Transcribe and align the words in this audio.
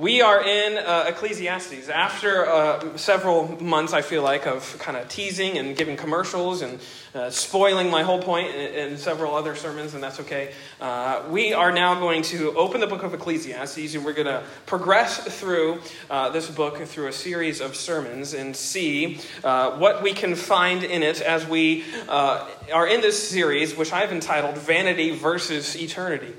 We 0.00 0.22
are 0.22 0.42
in 0.42 0.78
uh, 0.78 1.04
Ecclesiastes. 1.08 1.90
After 1.90 2.46
uh, 2.46 2.96
several 2.96 3.62
months, 3.62 3.92
I 3.92 4.00
feel 4.00 4.22
like, 4.22 4.46
of 4.46 4.78
kind 4.78 4.96
of 4.96 5.10
teasing 5.10 5.58
and 5.58 5.76
giving 5.76 5.98
commercials 5.98 6.62
and 6.62 6.80
uh, 7.14 7.28
spoiling 7.28 7.90
my 7.90 8.02
whole 8.02 8.22
point 8.22 8.54
in, 8.54 8.92
in, 8.92 8.96
several 8.96 9.34
other 9.34 9.54
sermons, 9.54 9.92
and 9.92 10.02
that's 10.02 10.18
okay. 10.20 10.54
Uh, 10.80 11.24
we 11.28 11.52
are 11.52 11.70
now 11.70 12.00
going 12.00 12.22
to 12.22 12.56
open 12.56 12.80
the 12.80 12.86
book 12.86 13.02
of 13.02 13.12
Ecclesiastes, 13.12 13.94
and 13.94 14.02
we're 14.02 14.14
going 14.14 14.26
to 14.26 14.42
progress 14.64 15.18
through 15.38 15.82
uh, 16.08 16.30
this 16.30 16.50
book 16.50 16.78
through 16.78 17.08
a 17.08 17.12
series 17.12 17.60
of 17.60 17.76
sermons 17.76 18.32
and 18.32 18.56
see 18.56 19.20
uh, 19.44 19.72
what 19.72 20.02
we 20.02 20.14
can 20.14 20.34
find 20.34 20.82
in 20.82 21.02
it 21.02 21.20
as 21.20 21.46
we 21.46 21.84
are 22.08 22.86
in 22.86 23.02
this 23.02 23.28
series, 23.28 23.76
which 23.76 23.92
I've 23.92 24.12
entitled 24.12 24.56
Vanity 24.56 25.10
versus 25.10 25.76
Eternity. 25.76 26.32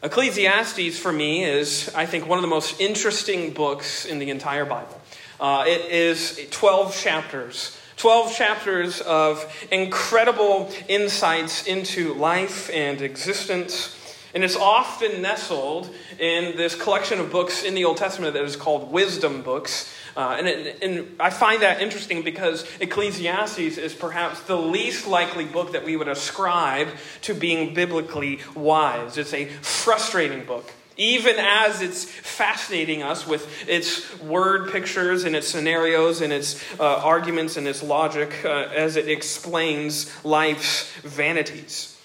Ecclesiastes, 0.00 0.96
for 0.96 1.10
me, 1.10 1.44
is, 1.44 1.90
I 1.92 2.06
think, 2.06 2.28
one 2.28 2.38
of 2.38 2.42
the 2.42 2.48
most 2.48 2.80
interesting 2.80 3.52
books 3.52 4.04
in 4.04 4.20
the 4.20 4.30
entire 4.30 4.64
Bible. 4.64 5.00
Uh, 5.40 5.64
it 5.66 5.90
is 5.90 6.46
12 6.52 6.96
chapters. 6.96 7.76
12 7.96 8.32
chapters 8.32 9.00
of 9.00 9.44
incredible 9.72 10.70
insights 10.86 11.66
into 11.66 12.14
life 12.14 12.70
and 12.72 13.02
existence. 13.02 13.96
And 14.34 14.44
it's 14.44 14.54
often 14.54 15.20
nestled 15.20 15.92
in 16.20 16.56
this 16.56 16.80
collection 16.80 17.18
of 17.18 17.32
books 17.32 17.64
in 17.64 17.74
the 17.74 17.84
Old 17.84 17.96
Testament 17.96 18.34
that 18.34 18.44
is 18.44 18.54
called 18.54 18.92
wisdom 18.92 19.42
books. 19.42 19.92
Uh, 20.16 20.36
and, 20.38 20.48
it, 20.48 20.82
and 20.82 21.16
I 21.20 21.30
find 21.30 21.62
that 21.62 21.80
interesting 21.80 22.22
because 22.22 22.66
Ecclesiastes 22.80 23.78
is 23.78 23.94
perhaps 23.94 24.40
the 24.42 24.56
least 24.56 25.06
likely 25.06 25.44
book 25.44 25.72
that 25.72 25.84
we 25.84 25.96
would 25.96 26.08
ascribe 26.08 26.88
to 27.22 27.34
being 27.34 27.74
biblically 27.74 28.40
wise. 28.54 29.18
It's 29.18 29.34
a 29.34 29.46
frustrating 29.46 30.44
book 30.44 30.72
even 30.98 31.36
as 31.38 31.80
it's 31.80 32.04
fascinating 32.04 33.04
us 33.04 33.24
with 33.24 33.68
its 33.68 34.18
word 34.18 34.70
pictures 34.72 35.22
and 35.24 35.36
its 35.36 35.46
scenarios 35.46 36.20
and 36.20 36.32
its 36.32 36.60
uh, 36.80 36.96
arguments 36.96 37.56
and 37.56 37.68
its 37.68 37.82
logic 37.84 38.44
uh, 38.44 38.48
as 38.48 38.96
it 38.96 39.08
explains 39.08 40.12
life's 40.24 40.90
vanities. 41.02 41.97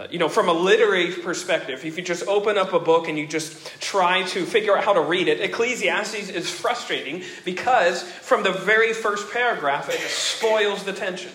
Uh, 0.00 0.06
you 0.10 0.18
know, 0.18 0.30
from 0.30 0.48
a 0.48 0.52
literary 0.52 1.12
perspective, 1.12 1.84
if 1.84 1.98
you 1.98 2.02
just 2.02 2.26
open 2.26 2.56
up 2.56 2.72
a 2.72 2.80
book 2.80 3.06
and 3.06 3.18
you 3.18 3.26
just 3.26 3.78
try 3.82 4.22
to 4.22 4.46
figure 4.46 4.74
out 4.74 4.82
how 4.82 4.94
to 4.94 5.00
read 5.02 5.28
it, 5.28 5.42
Ecclesiastes 5.42 6.30
is 6.30 6.48
frustrating 6.48 7.22
because 7.44 8.02
from 8.02 8.42
the 8.42 8.50
very 8.50 8.94
first 8.94 9.30
paragraph, 9.30 9.90
it 9.90 10.00
spoils 10.00 10.84
the 10.84 10.94
tension. 10.94 11.32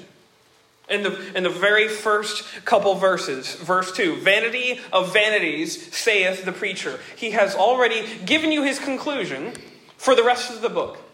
In 0.89 1.03
the, 1.03 1.37
in 1.37 1.43
the 1.43 1.49
very 1.49 1.87
first 1.87 2.43
couple 2.65 2.95
verses, 2.95 3.53
verse 3.53 3.91
2 3.91 4.21
Vanity 4.21 4.79
of 4.91 5.13
vanities, 5.13 5.95
saith 5.95 6.43
the 6.43 6.51
preacher. 6.51 6.99
He 7.15 7.31
has 7.31 7.53
already 7.53 8.03
given 8.25 8.51
you 8.51 8.63
his 8.63 8.79
conclusion 8.79 9.53
for 9.97 10.15
the 10.15 10.23
rest 10.23 10.51
of 10.51 10.61
the 10.61 10.69
book. 10.69 11.04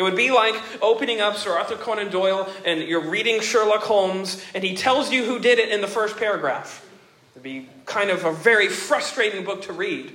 It 0.00 0.02
would 0.02 0.16
be 0.16 0.30
like 0.30 0.54
opening 0.80 1.20
up 1.20 1.36
Sir 1.36 1.52
Arthur 1.52 1.76
Conan 1.76 2.10
Doyle 2.10 2.50
and 2.64 2.80
you're 2.80 3.10
reading 3.10 3.42
Sherlock 3.42 3.82
Holmes 3.82 4.42
and 4.54 4.64
he 4.64 4.74
tells 4.74 5.12
you 5.12 5.26
who 5.26 5.38
did 5.38 5.58
it 5.58 5.68
in 5.68 5.82
the 5.82 5.86
first 5.86 6.16
paragraph. 6.16 6.88
It'd 7.34 7.42
be 7.42 7.68
kind 7.84 8.08
of 8.08 8.24
a 8.24 8.32
very 8.32 8.68
frustrating 8.68 9.44
book 9.44 9.60
to 9.64 9.74
read 9.74 10.10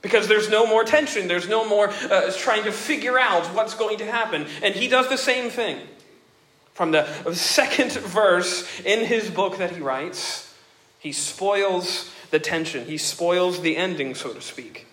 because 0.00 0.28
there's 0.28 0.48
no 0.48 0.66
more 0.66 0.82
tension, 0.82 1.28
there's 1.28 1.46
no 1.46 1.68
more 1.68 1.90
uh, 2.10 2.32
trying 2.38 2.64
to 2.64 2.72
figure 2.72 3.18
out 3.18 3.44
what's 3.48 3.74
going 3.74 3.98
to 3.98 4.10
happen. 4.10 4.46
And 4.62 4.74
he 4.74 4.88
does 4.88 5.10
the 5.10 5.18
same 5.18 5.50
thing. 5.50 5.76
From 6.72 6.92
the 6.92 7.04
second 7.34 7.92
verse 7.92 8.80
in 8.80 9.04
his 9.04 9.28
book 9.28 9.58
that 9.58 9.72
he 9.72 9.82
writes, 9.82 10.54
he 11.00 11.12
spoils 11.12 12.10
the 12.30 12.38
tension, 12.38 12.86
he 12.86 12.96
spoils 12.96 13.60
the 13.60 13.76
ending, 13.76 14.14
so 14.14 14.32
to 14.32 14.40
speak. 14.40 14.87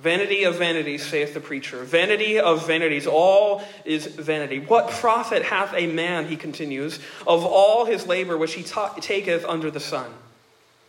Vanity 0.00 0.44
of 0.44 0.56
vanities, 0.56 1.04
saith 1.04 1.34
the 1.34 1.40
preacher. 1.40 1.82
Vanity 1.82 2.38
of 2.38 2.66
vanities, 2.66 3.06
all 3.06 3.62
is 3.84 4.06
vanity. 4.06 4.60
What 4.60 4.90
profit 4.90 5.42
hath 5.42 5.74
a 5.74 5.88
man, 5.88 6.28
he 6.28 6.36
continues, 6.36 7.00
of 7.26 7.44
all 7.44 7.84
his 7.84 8.06
labor 8.06 8.38
which 8.38 8.54
he 8.54 8.62
ta- 8.62 8.94
taketh 9.00 9.44
under 9.44 9.72
the 9.72 9.80
sun? 9.80 10.12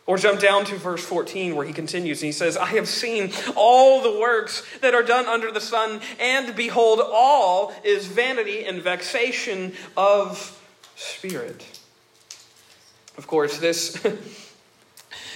Or 0.05 0.17
jump 0.17 0.39
down 0.39 0.65
to 0.65 0.75
verse 0.75 1.03
14 1.03 1.55
where 1.55 1.65
he 1.65 1.73
continues 1.73 2.21
and 2.21 2.27
he 2.27 2.31
says, 2.31 2.55
I 2.55 2.65
have 2.67 2.87
seen 2.87 3.31
all 3.55 4.01
the 4.01 4.19
works 4.19 4.63
that 4.81 4.93
are 4.93 5.03
done 5.03 5.25
under 5.25 5.51
the 5.51 5.61
sun, 5.61 6.01
and 6.19 6.55
behold, 6.55 6.99
all 6.99 7.73
is 7.83 8.05
vanity 8.05 8.63
and 8.63 8.81
vexation 8.81 9.73
of 9.97 10.59
spirit. 10.95 11.79
Of 13.17 13.25
course, 13.25 13.57
this 13.57 13.97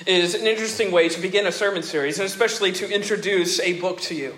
is 0.06 0.36
an 0.36 0.47
interesting 0.47 0.91
way 0.91 1.09
to 1.09 1.22
begin 1.22 1.47
a 1.47 1.52
sermon 1.52 1.84
series, 1.84 2.19
and 2.19 2.25
especially 2.25 2.72
to 2.74 2.90
introduce 2.90 3.59
a 3.59 3.80
book 3.80 4.02
to 4.02 4.16
you. 4.16 4.36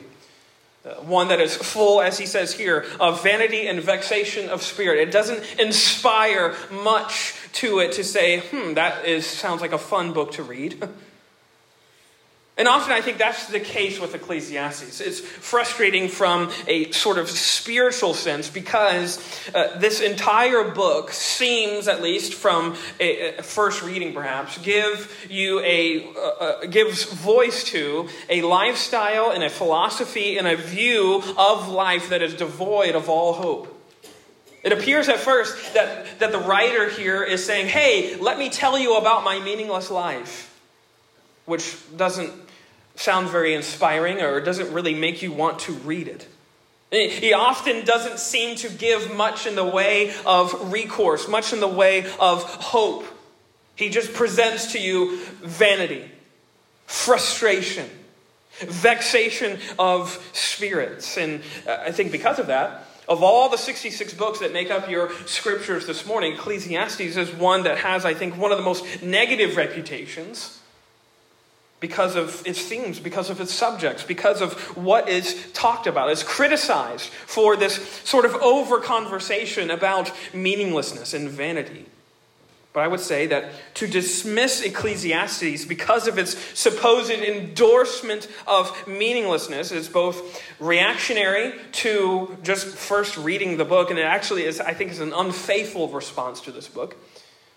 Uh, 0.86 0.94
one 1.02 1.30
that 1.30 1.42
is 1.42 1.56
full, 1.56 2.02
as 2.02 2.18
he 2.18 2.28
says 2.28 2.54
here, 2.54 2.86
of 3.00 3.24
vanity 3.24 3.68
and 3.68 3.82
vexation 3.82 4.50
of 4.50 4.62
spirit. 4.62 5.00
It 5.00 5.12
doesn't 5.12 5.60
inspire 5.60 6.56
much 6.72 7.34
to 7.54 7.80
it 7.80 7.94
to 7.94 8.04
say, 8.04 8.42
hmm, 8.42 8.76
that 8.76 9.06
is, 9.06 9.26
sounds 9.26 9.62
like 9.62 9.72
a 9.72 9.80
fun 9.80 10.14
book 10.14 10.34
to 10.34 10.44
read. 10.44 10.88
And 12.58 12.70
often 12.70 12.94
I 12.94 13.02
think 13.02 13.18
that's 13.18 13.48
the 13.48 13.60
case 13.60 14.00
with 14.00 14.16
Ecclesiastes. 14.16 15.02
It's 15.02 15.20
frustrating 15.20 16.08
from 16.08 16.50
a 16.68 16.90
sort 16.92 17.18
of 17.18 17.30
spiritual 17.30 18.14
sense 18.14 18.50
because 18.50 19.20
uh, 19.54 19.78
this 19.78 20.00
entire 20.00 20.64
book 20.64 21.12
seems, 21.12 21.90
at 21.90 22.02
least 22.02 22.34
from 22.34 22.78
a, 23.02 23.36
a 23.36 23.44
first 23.44 23.84
reading 23.84 24.14
perhaps, 24.14 24.58
give 24.60 25.28
you 25.30 25.60
a, 25.60 26.08
uh, 26.16 26.20
uh, 26.20 26.66
gives 26.68 27.04
voice 27.04 27.66
to 27.66 28.08
a 28.30 28.42
lifestyle 28.42 29.32
and 29.32 29.44
a 29.44 29.50
philosophy 29.50 30.38
and 30.38 30.48
a 30.48 30.56
view 30.56 31.22
of 31.38 31.68
life 31.68 32.08
that 32.08 32.22
is 32.22 32.36
devoid 32.36 32.96
of 32.96 33.10
all 33.10 33.34
hope. 33.34 33.72
It 34.64 34.72
appears 34.72 35.10
at 35.10 35.20
first 35.20 35.74
that, 35.74 36.20
that 36.20 36.32
the 36.32 36.40
writer 36.40 36.90
here 36.90 37.22
is 37.22 37.46
saying, 37.46 37.68
hey, 37.68 38.16
let 38.16 38.40
me 38.40 38.50
tell 38.50 38.80
you 38.80 38.96
about 38.96 39.26
my 39.26 39.40
meaningless 39.42 39.92
life 39.92 40.54
which 41.46 41.78
doesn't 41.96 42.34
sound 42.96 43.30
very 43.30 43.54
inspiring 43.54 44.22
or 44.22 44.40
doesn't 44.42 44.72
really 44.74 44.94
make 44.94 45.22
you 45.22 45.32
want 45.32 45.60
to 45.60 45.74
read 45.74 46.08
it. 46.08 46.28
He 46.92 47.34
often 47.34 47.84
doesn't 47.84 48.20
seem 48.20 48.56
to 48.58 48.70
give 48.70 49.14
much 49.16 49.48
in 49.48 49.56
the 49.56 49.66
way 49.66 50.14
of 50.26 50.72
recourse, 50.72 51.28
much 51.28 51.52
in 51.52 51.60
the 51.60 51.68
way 51.68 52.06
of 52.20 52.44
hope. 52.44 53.06
He 53.76 53.90
just 53.90 54.14
presents 54.14 54.72
to 54.72 54.80
you 54.80 55.20
vanity, 55.42 56.10
frustration, 56.86 57.90
vexation 58.60 59.60
of 59.78 60.18
spirits. 60.32 61.18
And 61.18 61.42
uh, 61.68 61.80
I 61.86 61.92
think 61.92 62.12
because 62.12 62.40
of 62.40 62.48
that, 62.48 62.86
of 63.10 63.22
all 63.22 63.50
the 63.50 63.58
66 63.58 64.14
books 64.14 64.40
that 64.40 64.54
make 64.54 64.72
up 64.72 64.90
your 64.90 65.12
scriptures 65.26 65.86
this 65.86 66.06
morning, 66.06 66.34
Ecclesiastes 66.34 67.18
is 67.18 67.32
one 67.34 67.64
that 67.64 67.80
has, 67.80 68.06
I 68.06 68.14
think, 68.14 68.38
one 68.38 68.52
of 68.52 68.58
the 68.58 68.64
most 68.64 69.04
negative 69.04 69.58
reputations 69.58 70.60
because 71.86 72.16
of 72.16 72.42
its 72.48 72.60
themes, 72.64 73.00
because 73.00 73.30
of 73.30 73.40
its 73.40 73.54
subjects, 73.54 74.04
because 74.04 74.42
of 74.42 74.54
what 74.76 75.08
is 75.08 75.52
talked 75.54 75.86
about. 75.86 76.10
is 76.10 76.24
criticized 76.24 77.12
for 77.28 77.56
this 77.56 77.76
sort 78.04 78.26
of 78.26 78.34
over 78.38 78.80
conversation 78.80 79.70
about 79.70 80.12
meaninglessness 80.34 81.14
and 81.14 81.30
vanity. 81.30 81.86
But 82.74 82.80
I 82.80 82.88
would 82.88 83.02
say 83.02 83.28
that 83.28 83.52
to 83.76 83.86
dismiss 83.86 84.64
Ecclesiastes 84.64 85.66
because 85.66 86.08
of 86.08 86.18
its 86.18 86.36
supposed 86.60 87.12
endorsement 87.12 88.28
of 88.48 88.88
meaninglessness 88.88 89.72
is 89.72 89.88
both 89.88 90.44
reactionary 90.60 91.54
to 91.84 92.36
just 92.42 92.66
first 92.66 93.16
reading 93.16 93.58
the 93.58 93.64
book, 93.64 93.92
and 93.92 94.00
it 94.00 94.06
actually 94.06 94.46
is, 94.46 94.60
I 94.60 94.74
think, 94.74 94.90
is 94.90 95.02
an 95.02 95.14
unfaithful 95.14 95.88
response 95.90 96.42
to 96.42 96.52
this 96.52 96.68
book. 96.68 96.98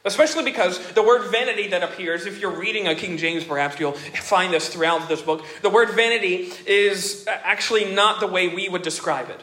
Especially 0.05 0.45
because 0.45 0.79
the 0.93 1.03
word 1.03 1.31
vanity 1.31 1.69
that 1.69 1.83
appears, 1.83 2.25
if 2.25 2.41
you're 2.41 2.57
reading 2.57 2.87
a 2.87 2.95
King 2.95 3.19
James, 3.19 3.45
perhaps 3.45 3.81
you'll 3.81 3.93
find 3.93 4.53
this 4.53 4.69
throughout 4.69 5.09
this 5.09 5.21
book. 5.21 5.45
The 5.63 5.71
word 5.71 5.91
vanity 5.91 6.53
is 6.67 7.27
actually 7.29 7.93
not 7.93 8.21
the 8.21 8.27
way 8.27 8.49
we 8.49 8.69
would 8.69 8.83
describe 8.83 9.29
it. 9.29 9.41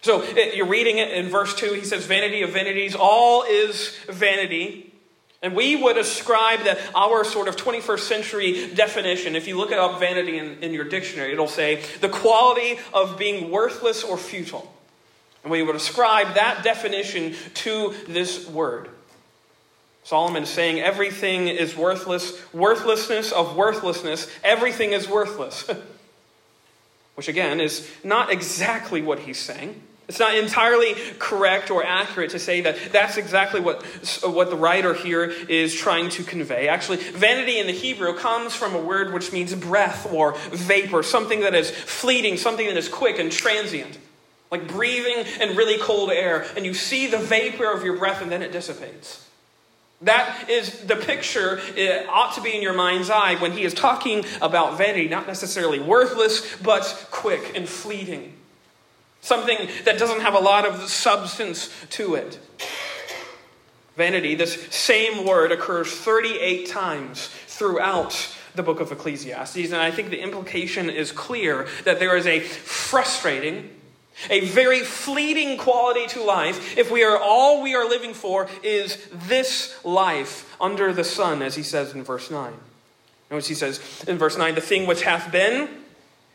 So 0.00 0.22
eh, 0.22 0.52
you're 0.54 0.66
reading 0.66 0.98
it 0.98 1.10
in 1.10 1.28
verse 1.28 1.54
2, 1.54 1.74
he 1.74 1.84
says, 1.84 2.06
Vanity 2.06 2.42
of 2.42 2.50
vanities, 2.50 2.94
all 2.94 3.42
is 3.42 3.94
vanity. 4.08 4.92
And 5.42 5.54
we 5.54 5.76
would 5.76 5.98
ascribe 5.98 6.60
that 6.60 6.78
our 6.94 7.22
sort 7.22 7.46
of 7.46 7.56
21st 7.56 7.98
century 8.00 8.74
definition, 8.74 9.36
if 9.36 9.46
you 9.46 9.58
look 9.58 9.70
up 9.70 10.00
vanity 10.00 10.38
in, 10.38 10.62
in 10.62 10.72
your 10.72 10.84
dictionary, 10.84 11.32
it'll 11.32 11.46
say 11.46 11.82
the 12.00 12.08
quality 12.08 12.78
of 12.94 13.18
being 13.18 13.50
worthless 13.50 14.02
or 14.02 14.16
futile. 14.16 14.72
And 15.42 15.52
we 15.52 15.62
would 15.62 15.76
ascribe 15.76 16.34
that 16.34 16.64
definition 16.64 17.34
to 17.54 17.94
this 18.08 18.48
word. 18.48 18.88
Solomon 20.06 20.44
is 20.44 20.48
saying 20.48 20.78
everything 20.78 21.48
is 21.48 21.76
worthless, 21.76 22.40
worthlessness 22.54 23.32
of 23.32 23.56
worthlessness, 23.56 24.30
everything 24.44 24.92
is 24.92 25.08
worthless. 25.08 25.68
Which 27.16 27.26
again 27.26 27.58
is 27.58 27.90
not 28.04 28.30
exactly 28.30 29.02
what 29.02 29.18
he's 29.18 29.40
saying. 29.40 29.82
It's 30.06 30.20
not 30.20 30.36
entirely 30.36 30.94
correct 31.18 31.72
or 31.72 31.84
accurate 31.84 32.30
to 32.30 32.38
say 32.38 32.60
that 32.60 32.92
that's 32.92 33.16
exactly 33.16 33.58
what, 33.58 33.84
what 34.22 34.48
the 34.48 34.54
writer 34.54 34.94
here 34.94 35.24
is 35.24 35.74
trying 35.74 36.08
to 36.10 36.22
convey. 36.22 36.68
Actually, 36.68 36.98
vanity 36.98 37.58
in 37.58 37.66
the 37.66 37.72
Hebrew 37.72 38.16
comes 38.16 38.54
from 38.54 38.76
a 38.76 38.80
word 38.80 39.12
which 39.12 39.32
means 39.32 39.56
breath 39.56 40.06
or 40.12 40.36
vapor, 40.52 41.02
something 41.02 41.40
that 41.40 41.56
is 41.56 41.68
fleeting, 41.72 42.36
something 42.36 42.68
that 42.68 42.76
is 42.76 42.88
quick 42.88 43.18
and 43.18 43.32
transient. 43.32 43.98
Like 44.52 44.68
breathing 44.68 45.24
in 45.40 45.56
really 45.56 45.78
cold 45.78 46.12
air, 46.12 46.46
and 46.56 46.64
you 46.64 46.74
see 46.74 47.08
the 47.08 47.18
vapor 47.18 47.68
of 47.68 47.82
your 47.82 47.96
breath 47.96 48.22
and 48.22 48.30
then 48.30 48.42
it 48.42 48.52
dissipates. 48.52 49.25
That 50.02 50.50
is 50.50 50.80
the 50.80 50.96
picture 50.96 51.58
it 51.74 52.06
ought 52.08 52.34
to 52.34 52.42
be 52.42 52.54
in 52.54 52.62
your 52.62 52.74
mind's 52.74 53.08
eye 53.08 53.36
when 53.36 53.52
he 53.52 53.64
is 53.64 53.72
talking 53.72 54.24
about 54.42 54.76
vanity, 54.76 55.08
not 55.08 55.26
necessarily 55.26 55.80
worthless, 55.80 56.56
but 56.58 57.08
quick 57.10 57.56
and 57.56 57.68
fleeting 57.68 58.34
something 59.26 59.68
that 59.84 59.98
doesn't 59.98 60.20
have 60.20 60.34
a 60.34 60.38
lot 60.38 60.64
of 60.64 60.88
substance 60.88 61.70
to 61.90 62.14
it. 62.14 62.38
Vanity, 63.96 64.34
this 64.34 64.66
same 64.70 65.26
word 65.26 65.50
occurs 65.50 65.90
38 65.90 66.68
times 66.68 67.28
throughout 67.46 68.34
the 68.54 68.62
book 68.62 68.80
of 68.80 68.92
Ecclesiastes, 68.92 69.72
and 69.72 69.76
I 69.76 69.90
think 69.90 70.10
the 70.10 70.20
implication 70.20 70.88
is 70.88 71.12
clear 71.12 71.66
that 71.84 71.98
there 71.98 72.16
is 72.16 72.26
a 72.26 72.40
frustrating, 72.40 73.70
a 74.30 74.40
very 74.40 74.80
fleeting 74.80 75.58
quality 75.58 76.06
to 76.08 76.22
life 76.22 76.78
if 76.78 76.90
we 76.90 77.04
are 77.04 77.18
all 77.18 77.62
we 77.62 77.74
are 77.74 77.88
living 77.88 78.14
for 78.14 78.48
is 78.62 79.06
this 79.12 79.78
life 79.84 80.56
under 80.60 80.92
the 80.92 81.04
sun, 81.04 81.42
as 81.42 81.54
he 81.54 81.62
says 81.62 81.92
in 81.92 82.02
verse 82.02 82.30
9. 82.30 82.52
Notice 83.30 83.48
he 83.48 83.54
says 83.54 84.04
in 84.06 84.18
verse 84.18 84.38
9, 84.38 84.54
the 84.54 84.60
thing 84.60 84.86
which 84.86 85.02
hath 85.02 85.30
been 85.32 85.68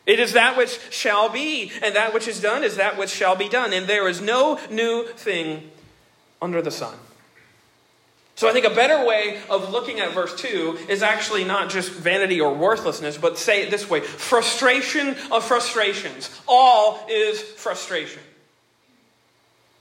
it 0.06 0.20
is 0.20 0.34
that 0.34 0.58
which 0.58 0.80
shall 0.90 1.30
be, 1.30 1.72
and 1.82 1.96
that 1.96 2.14
which 2.14 2.28
is 2.28 2.42
done 2.42 2.64
is 2.64 2.78
that 2.78 2.98
which 2.98 3.10
shall 3.10 3.36
be 3.36 3.48
done. 3.48 3.72
And 3.72 3.88
there 3.88 4.08
is 4.08 4.20
no 4.20 4.60
new 4.70 5.08
thing 5.08 5.70
under 6.42 6.62
the 6.62 6.72
sun. 6.72 6.96
So 8.36 8.50
I 8.50 8.54
think 8.54 8.66
a 8.66 8.74
better 8.74 9.06
way 9.06 9.40
of 9.50 9.72
looking 9.72 10.00
at 10.00 10.14
verse 10.14 10.36
2 10.36 10.80
is 10.90 11.04
actually 11.04 11.44
not 11.44 11.70
just 11.70 11.92
vanity 11.92 12.42
or 12.42 12.54
worthlessness, 12.54 13.18
but 13.18 13.38
say 13.38 13.64
it 13.64 13.72
this 13.72 13.90
way 13.90 14.02
frustration 14.02 15.16
of 15.32 15.44
frustrations. 15.44 16.42
All 16.48 17.06
is 17.10 17.42
frustration. 17.42 18.24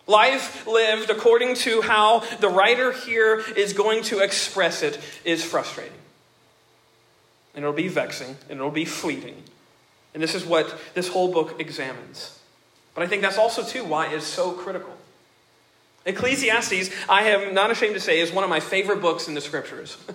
Life 0.06 0.66
lived 0.66 1.08
according 1.08 1.54
to 1.56 1.82
how 1.82 2.20
the 2.40 2.48
writer 2.48 2.92
here 2.92 3.44
is 3.56 3.72
going 3.72 4.02
to 4.04 4.18
express 4.18 4.82
it 4.82 4.98
is 5.24 5.44
frustrating. 5.44 5.92
And 7.54 7.64
it'll 7.64 7.72
be 7.72 7.88
vexing, 7.88 8.36
and 8.48 8.58
it'll 8.58 8.70
be 8.70 8.84
fleeting. 8.84 9.42
And 10.12 10.22
this 10.22 10.34
is 10.34 10.44
what 10.44 10.78
this 10.94 11.08
whole 11.08 11.32
book 11.32 11.60
examines. 11.60 12.38
But 12.94 13.04
I 13.04 13.06
think 13.06 13.22
that's 13.22 13.38
also, 13.38 13.62
too, 13.62 13.84
why 13.84 14.12
it's 14.12 14.26
so 14.26 14.52
critical. 14.52 14.96
Ecclesiastes, 16.06 16.90
I 17.08 17.24
am 17.30 17.54
not 17.54 17.70
ashamed 17.70 17.94
to 17.94 18.00
say, 18.00 18.20
is 18.20 18.32
one 18.32 18.44
of 18.44 18.50
my 18.50 18.60
favorite 18.60 19.00
books 19.00 19.28
in 19.28 19.34
the 19.34 19.40
scriptures. 19.40 19.96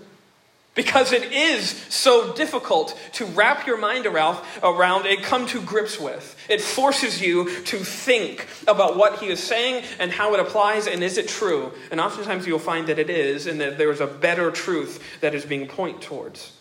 because 0.75 1.13
it 1.13 1.31
is 1.31 1.69
so 1.89 2.33
difficult 2.33 2.99
to 3.13 3.25
wrap 3.25 3.65
your 3.65 3.77
mind 3.77 4.05
around, 4.05 4.37
around 4.61 5.07
and 5.07 5.23
come 5.23 5.47
to 5.47 5.61
grips 5.61 5.99
with. 5.99 6.35
It 6.49 6.61
forces 6.61 7.21
you 7.21 7.63
to 7.63 7.77
think 7.77 8.45
about 8.67 8.97
what 8.97 9.19
he 9.19 9.27
is 9.27 9.41
saying 9.41 9.85
and 9.99 10.11
how 10.11 10.33
it 10.33 10.39
applies 10.41 10.85
and 10.85 11.01
is 11.01 11.17
it 11.17 11.29
true. 11.29 11.71
And 11.91 12.01
oftentimes 12.01 12.45
you'll 12.45 12.59
find 12.59 12.87
that 12.87 12.99
it 12.99 13.09
is 13.09 13.47
and 13.47 13.61
that 13.61 13.77
there 13.77 13.91
is 13.91 14.01
a 14.01 14.07
better 14.07 14.51
truth 14.51 15.01
that 15.21 15.33
is 15.33 15.45
being 15.45 15.67
pointed 15.67 16.01
towards. 16.01 16.51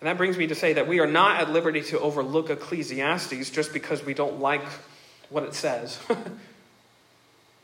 And 0.00 0.08
that 0.08 0.18
brings 0.18 0.36
me 0.36 0.48
to 0.48 0.54
say 0.54 0.74
that 0.74 0.86
we 0.86 1.00
are 1.00 1.06
not 1.06 1.40
at 1.40 1.50
liberty 1.50 1.80
to 1.82 2.00
overlook 2.00 2.50
Ecclesiastes 2.50 3.50
just 3.50 3.72
because 3.72 4.04
we 4.04 4.14
don't 4.14 4.40
like 4.40 4.64
what 5.30 5.44
it 5.44 5.54
says. 5.54 5.98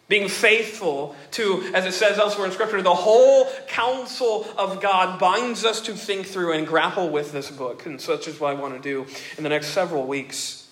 Being 0.08 0.28
faithful 0.28 1.14
to, 1.32 1.70
as 1.75 1.84
it 1.84 1.93
says 1.93 2.19
elsewhere 2.19 2.46
in 2.46 2.52
Scripture, 2.52 2.81
the 2.81 2.94
whole 2.94 3.46
counsel 3.66 4.46
of 4.56 4.81
God 4.81 5.20
binds 5.20 5.64
us 5.64 5.82
to 5.82 5.94
think 5.94 6.26
through 6.26 6.52
and 6.52 6.66
grapple 6.66 7.10
with 7.10 7.31
this 7.31 7.50
book. 7.50 7.84
And 7.84 8.00
such 8.00 8.26
is 8.26 8.40
what 8.40 8.56
I 8.56 8.60
want 8.60 8.75
to 8.75 8.81
do 8.81 9.06
in 9.37 9.43
the 9.43 9.50
next 9.50 9.69
several 9.69 10.06
weeks. 10.06 10.69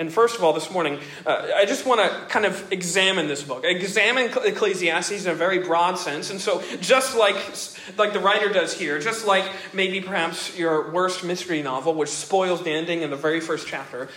And 0.00 0.10
first 0.10 0.36
of 0.36 0.42
all, 0.42 0.54
this 0.54 0.70
morning, 0.70 0.98
uh, 1.26 1.48
I 1.54 1.66
just 1.66 1.84
want 1.84 2.00
to 2.00 2.26
kind 2.28 2.46
of 2.46 2.72
examine 2.72 3.28
this 3.28 3.42
book, 3.42 3.64
examine 3.64 4.30
Ecclesiastes 4.30 5.26
in 5.26 5.30
a 5.30 5.34
very 5.34 5.58
broad 5.58 5.98
sense. 5.98 6.30
And 6.30 6.40
so, 6.40 6.62
just 6.80 7.18
like, 7.18 7.36
like 7.98 8.14
the 8.14 8.18
writer 8.20 8.50
does 8.50 8.72
here, 8.72 8.98
just 8.98 9.26
like 9.26 9.44
maybe 9.74 10.00
perhaps 10.00 10.56
your 10.56 10.90
worst 10.90 11.22
mystery 11.22 11.62
novel, 11.62 11.92
which 11.92 12.08
spoils 12.08 12.62
the 12.62 12.70
ending 12.70 13.02
in 13.02 13.10
the 13.10 13.16
very 13.16 13.40
first 13.40 13.66
chapter, 13.66 14.08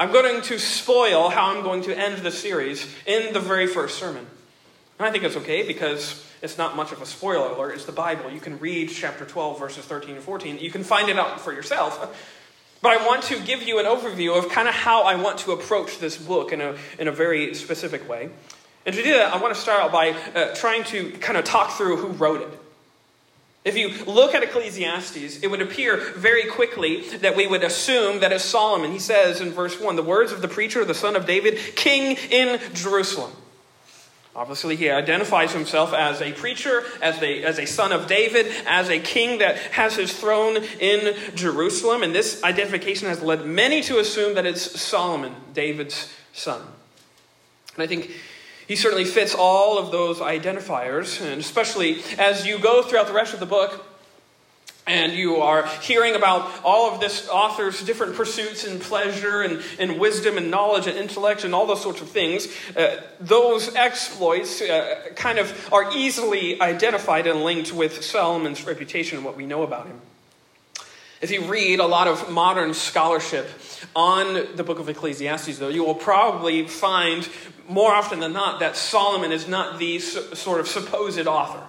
I'm 0.00 0.12
going 0.12 0.40
to 0.40 0.58
spoil 0.58 1.28
how 1.28 1.54
I'm 1.54 1.62
going 1.62 1.82
to 1.82 1.94
end 1.94 2.22
the 2.22 2.30
series 2.30 2.86
in 3.04 3.34
the 3.34 3.38
very 3.38 3.66
first 3.66 3.98
sermon. 3.98 4.26
And 4.98 5.06
I 5.06 5.10
think 5.10 5.24
it's 5.24 5.36
okay 5.36 5.66
because 5.66 6.26
it's 6.40 6.56
not 6.56 6.74
much 6.74 6.90
of 6.90 7.02
a 7.02 7.06
spoiler 7.06 7.50
alert. 7.50 7.74
It's 7.74 7.84
the 7.84 7.92
Bible. 7.92 8.30
You 8.30 8.40
can 8.40 8.58
read 8.60 8.88
chapter 8.88 9.26
12, 9.26 9.58
verses 9.58 9.84
13 9.84 10.14
and 10.14 10.24
14. 10.24 10.58
You 10.58 10.70
can 10.70 10.84
find 10.84 11.10
it 11.10 11.18
out 11.18 11.38
for 11.38 11.52
yourself. 11.52 12.18
But 12.80 12.98
I 12.98 13.06
want 13.06 13.24
to 13.24 13.38
give 13.40 13.62
you 13.62 13.78
an 13.78 13.84
overview 13.84 14.38
of 14.38 14.48
kind 14.48 14.68
of 14.68 14.74
how 14.74 15.02
I 15.02 15.16
want 15.16 15.40
to 15.40 15.52
approach 15.52 15.98
this 15.98 16.16
book 16.16 16.54
in 16.54 16.62
a, 16.62 16.76
in 16.98 17.06
a 17.06 17.12
very 17.12 17.54
specific 17.54 18.08
way. 18.08 18.30
And 18.86 18.94
to 18.94 19.02
do 19.02 19.12
that, 19.12 19.34
I 19.34 19.36
want 19.36 19.54
to 19.54 19.60
start 19.60 19.82
out 19.82 19.92
by 19.92 20.12
uh, 20.34 20.54
trying 20.54 20.84
to 20.84 21.10
kind 21.18 21.36
of 21.36 21.44
talk 21.44 21.72
through 21.72 21.98
who 21.98 22.06
wrote 22.12 22.40
it. 22.40 22.59
If 23.62 23.76
you 23.76 24.04
look 24.06 24.34
at 24.34 24.42
Ecclesiastes, 24.42 25.42
it 25.42 25.46
would 25.50 25.60
appear 25.60 25.98
very 26.16 26.46
quickly 26.46 27.02
that 27.18 27.36
we 27.36 27.46
would 27.46 27.62
assume 27.62 28.20
that 28.20 28.32
it's 28.32 28.44
Solomon. 28.44 28.90
He 28.90 28.98
says 28.98 29.42
in 29.42 29.50
verse 29.50 29.78
1 29.78 29.96
the 29.96 30.02
words 30.02 30.32
of 30.32 30.40
the 30.40 30.48
preacher, 30.48 30.82
the 30.84 30.94
son 30.94 31.14
of 31.14 31.26
David, 31.26 31.58
king 31.76 32.16
in 32.30 32.58
Jerusalem. 32.72 33.32
Obviously, 34.34 34.76
he 34.76 34.88
identifies 34.88 35.52
himself 35.52 35.92
as 35.92 36.22
a 36.22 36.32
preacher, 36.32 36.84
as 37.02 37.20
a, 37.20 37.42
as 37.42 37.58
a 37.58 37.66
son 37.66 37.92
of 37.92 38.06
David, 38.06 38.46
as 38.66 38.88
a 38.88 39.00
king 39.00 39.40
that 39.40 39.56
has 39.56 39.96
his 39.96 40.12
throne 40.18 40.56
in 40.78 41.14
Jerusalem. 41.34 42.02
And 42.02 42.14
this 42.14 42.42
identification 42.44 43.08
has 43.08 43.20
led 43.20 43.44
many 43.44 43.82
to 43.82 43.98
assume 43.98 44.36
that 44.36 44.46
it's 44.46 44.80
Solomon, 44.80 45.34
David's 45.52 46.14
son. 46.32 46.62
And 47.74 47.82
I 47.82 47.86
think 47.86 48.12
he 48.70 48.76
certainly 48.76 49.04
fits 49.04 49.34
all 49.34 49.78
of 49.78 49.90
those 49.90 50.18
identifiers, 50.18 51.20
and 51.20 51.40
especially 51.40 52.04
as 52.20 52.46
you 52.46 52.56
go 52.56 52.84
throughout 52.84 53.08
the 53.08 53.12
rest 53.12 53.34
of 53.34 53.40
the 53.40 53.46
book, 53.46 53.84
and 54.86 55.12
you 55.12 55.38
are 55.38 55.66
hearing 55.80 56.14
about 56.14 56.48
all 56.62 56.88
of 56.88 57.00
this 57.00 57.28
author's 57.28 57.82
different 57.82 58.14
pursuits 58.14 58.64
and 58.64 58.80
pleasure 58.80 59.42
and, 59.42 59.60
and 59.80 59.98
wisdom 59.98 60.38
and 60.38 60.52
knowledge 60.52 60.86
and 60.86 60.96
intellect 60.96 61.42
and 61.42 61.52
all 61.52 61.66
those 61.66 61.82
sorts 61.82 62.00
of 62.00 62.10
things, 62.10 62.46
uh, 62.76 63.02
those 63.18 63.74
exploits 63.74 64.62
uh, 64.62 65.08
kind 65.16 65.40
of 65.40 65.68
are 65.72 65.90
easily 65.96 66.62
identified 66.62 67.26
and 67.26 67.42
linked 67.42 67.72
with 67.72 68.04
Solomon's 68.04 68.64
reputation 68.64 69.16
and 69.16 69.24
what 69.24 69.36
we 69.36 69.46
know 69.46 69.64
about 69.64 69.88
him. 69.88 70.00
If 71.20 71.32
you 71.32 71.42
read 71.42 71.80
a 71.80 71.86
lot 71.86 72.06
of 72.06 72.30
modern 72.30 72.72
scholarship 72.72 73.46
on 73.96 74.56
the 74.56 74.64
book 74.64 74.78
of 74.78 74.88
Ecclesiastes, 74.88 75.58
though, 75.58 75.68
you 75.68 75.84
will 75.84 75.94
probably 75.94 76.66
find 76.66 77.28
more 77.70 77.92
often 77.92 78.20
than 78.20 78.32
not 78.32 78.60
that 78.60 78.76
Solomon 78.76 79.32
is 79.32 79.48
not 79.48 79.78
the 79.78 79.98
sort 79.98 80.60
of 80.60 80.68
supposed 80.68 81.26
author. 81.26 81.62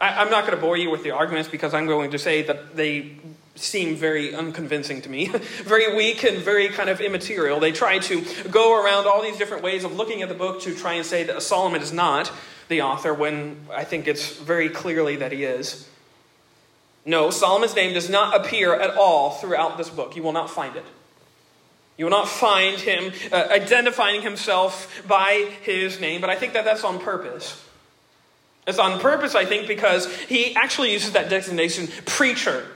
I, 0.00 0.22
am 0.22 0.30
not 0.30 0.46
going 0.46 0.56
to 0.56 0.60
bore 0.60 0.78
you 0.78 0.90
with 0.90 1.02
the 1.02 1.10
arguments 1.10 1.48
because 1.48 1.74
I'm 1.74 1.86
going 1.86 2.12
to 2.12 2.18
say 2.18 2.42
that 2.42 2.74
they 2.74 3.18
seem 3.54 3.96
very 3.96 4.34
unconvincing 4.34 5.02
to 5.02 5.10
me, 5.10 5.26
very 5.64 5.94
weak 5.94 6.24
and 6.24 6.38
very 6.38 6.68
kind 6.68 6.88
of 6.88 7.00
immaterial. 7.00 7.60
They 7.60 7.72
try 7.72 7.98
to 7.98 8.24
go 8.50 8.82
around 8.82 9.06
all 9.06 9.22
these 9.22 9.36
different 9.36 9.62
ways 9.62 9.84
of 9.84 9.94
looking 9.94 10.22
at 10.22 10.28
the 10.28 10.34
book 10.34 10.62
to 10.62 10.74
try 10.74 10.94
and 10.94 11.04
say 11.04 11.24
that 11.24 11.42
Solomon 11.42 11.82
is 11.82 11.92
not 11.92 12.32
the 12.68 12.80
author 12.80 13.12
when 13.12 13.66
I 13.70 13.84
think 13.84 14.08
it's 14.08 14.38
very 14.38 14.70
clearly 14.70 15.16
that 15.16 15.32
he 15.32 15.44
is. 15.44 15.86
No, 17.04 17.30
Solomon's 17.30 17.74
name 17.74 17.92
does 17.92 18.08
not 18.08 18.34
appear 18.34 18.74
at 18.74 18.96
all 18.96 19.32
throughout 19.32 19.76
this 19.76 19.90
book. 19.90 20.16
You 20.16 20.22
will 20.22 20.32
not 20.32 20.48
find 20.50 20.76
it. 20.76 20.84
You 22.00 22.06
will 22.06 22.12
not 22.12 22.30
find 22.30 22.80
him 22.80 23.12
uh, 23.30 23.48
identifying 23.50 24.22
himself 24.22 25.02
by 25.06 25.50
his 25.60 26.00
name, 26.00 26.22
but 26.22 26.30
I 26.30 26.34
think 26.34 26.54
that 26.54 26.64
that's 26.64 26.82
on 26.82 26.98
purpose. 26.98 27.62
It's 28.66 28.78
on 28.78 29.00
purpose, 29.00 29.34
I 29.34 29.44
think, 29.44 29.68
because 29.68 30.10
he 30.20 30.56
actually 30.56 30.94
uses 30.94 31.12
that 31.12 31.28
designation, 31.28 31.88
preacher. 32.06 32.66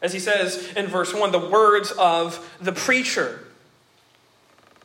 As 0.00 0.12
he 0.12 0.20
says 0.20 0.72
in 0.76 0.86
verse 0.86 1.12
1, 1.12 1.32
the 1.32 1.40
words 1.40 1.90
of 1.98 2.56
the 2.60 2.70
preacher. 2.70 3.40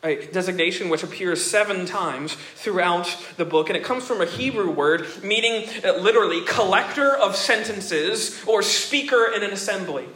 A 0.03 0.25
designation 0.25 0.89
which 0.89 1.03
appears 1.03 1.45
seven 1.45 1.85
times 1.85 2.33
throughout 2.55 3.15
the 3.38 3.45
book, 3.45 3.69
and 3.69 3.77
it 3.77 3.83
comes 3.83 4.07
from 4.07 4.21
a 4.21 4.25
Hebrew 4.25 4.71
word 4.71 5.05
meaning 5.21 5.69
uh, 5.85 5.97
literally 5.97 6.41
collector 6.47 7.15
of 7.15 7.35
sentences 7.35 8.43
or 8.47 8.63
speaker 8.63 9.31
in 9.35 9.43
an 9.43 9.51
assembly. 9.51 10.07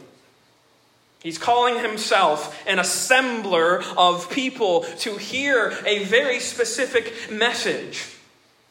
He's 1.22 1.38
calling 1.38 1.80
himself 1.80 2.56
an 2.66 2.78
assembler 2.78 3.84
of 3.96 4.30
people 4.30 4.82
to 4.98 5.16
hear 5.16 5.76
a 5.84 6.04
very 6.04 6.38
specific 6.38 7.30
message. 7.30 8.14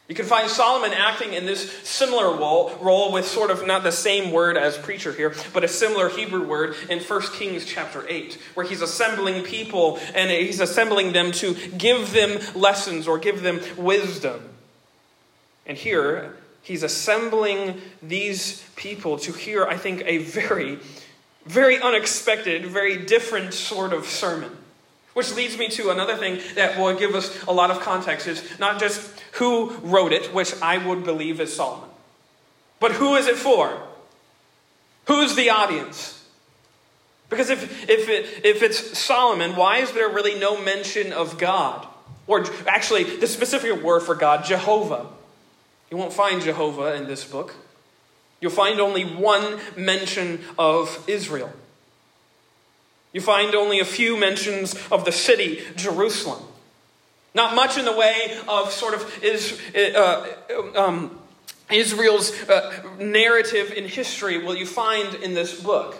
You 0.08 0.16
can 0.16 0.26
find 0.26 0.50
Solomon 0.50 0.94
acting 0.94 1.34
in 1.34 1.46
this 1.46 1.70
similar 1.84 2.34
role, 2.38 3.12
with 3.12 3.28
sort 3.28 3.52
of 3.52 3.68
not 3.68 3.84
the 3.84 3.92
same 3.92 4.32
word 4.32 4.56
as 4.56 4.78
preacher 4.78 5.12
here, 5.12 5.36
but 5.54 5.66
a 5.66 5.68
similar 5.68 6.08
Hebrew 6.08 6.48
word 6.48 6.78
in 6.90 7.00
1 7.00 7.22
Kings 7.34 7.66
chapter 7.66 8.06
8, 8.08 8.38
where 8.54 8.66
he's 8.66 8.82
assembling 8.82 9.44
people 9.44 10.00
and 10.16 10.32
he's 10.32 10.62
assembling 10.62 11.12
them 11.12 11.34
to 11.34 11.56
give 11.78 12.14
them 12.14 12.40
lessons 12.56 13.06
or 13.06 13.18
give 13.18 13.42
them 13.42 13.60
wisdom. 13.76 14.42
And 15.66 15.78
here, 15.78 16.38
he's 16.62 16.84
assembling 16.84 17.82
these 18.02 18.64
people 18.78 19.18
to 19.20 19.34
hear, 19.34 19.66
I 19.66 19.76
think, 19.76 20.04
a 20.06 20.20
very, 20.20 20.80
very 21.48 21.80
unexpected, 21.80 22.66
very 22.66 22.98
different 23.06 23.54
sort 23.54 23.94
of 23.94 24.06
sermon. 24.06 24.56
Which 25.14 25.34
leads 25.34 25.58
me 25.58 25.68
to 25.70 25.90
another 25.90 26.16
thing 26.16 26.40
that 26.56 26.78
will 26.78 26.96
give 26.96 27.16
us 27.16 27.44
a 27.48 27.52
lot 27.52 27.72
of 27.72 27.80
context 27.80 28.28
is 28.28 28.60
not 28.60 28.80
just 28.80 29.20
who 29.34 29.72
wrote 29.82 30.14
it, 30.14 30.34
which 30.34 30.54
I 30.62 30.78
would 30.78 31.04
believe 31.04 31.42
is 31.42 31.56
Solomon, 31.56 31.90
but 32.80 32.92
who 32.92 33.16
is 33.16 33.28
it 33.28 33.36
for? 33.36 33.82
Who's 35.06 35.36
the 35.36 35.50
audience? 35.50 36.14
Because 37.30 37.50
if, 37.50 37.90
if, 37.90 38.08
it, 38.10 38.46
if 38.46 38.62
it's 38.62 38.98
Solomon, 38.98 39.56
why 39.56 39.80
is 39.80 39.92
there 39.92 40.08
really 40.10 40.38
no 40.40 40.62
mention 40.62 41.12
of 41.12 41.38
God? 41.38 41.88
Or 42.28 42.46
actually, 42.68 43.04
the 43.04 43.28
specific 43.28 43.82
word 43.82 44.02
for 44.02 44.16
God, 44.16 44.46
Jehovah. 44.46 45.08
You 45.90 45.98
won't 45.98 46.14
find 46.14 46.42
Jehovah 46.42 46.96
in 46.96 47.08
this 47.08 47.24
book. 47.26 47.56
You'll 48.40 48.52
find 48.52 48.80
only 48.80 49.04
one 49.04 49.60
mention 49.76 50.42
of 50.58 51.04
Israel. 51.08 51.52
You 53.14 53.22
find 53.22 53.56
only 53.56 53.80
a 53.80 53.86
few 53.86 54.18
mentions 54.18 54.76
of 54.92 55.06
the 55.06 55.12
city, 55.12 55.62
Jerusalem. 55.76 56.44
Not 57.34 57.56
much 57.56 57.78
in 57.78 57.86
the 57.86 57.96
way 57.96 58.38
of 58.48 58.72
sort 58.72 58.94
of 58.94 59.24
is, 59.24 59.60
uh, 59.76 60.28
um, 60.76 61.20
Israel's 61.72 62.32
uh, 62.50 62.84
narrative 63.00 63.72
in 63.72 63.88
history 63.88 64.44
will 64.44 64.56
you 64.56 64.66
find 64.66 65.16
in 65.16 65.34
this 65.34 65.60
book. 65.60 65.96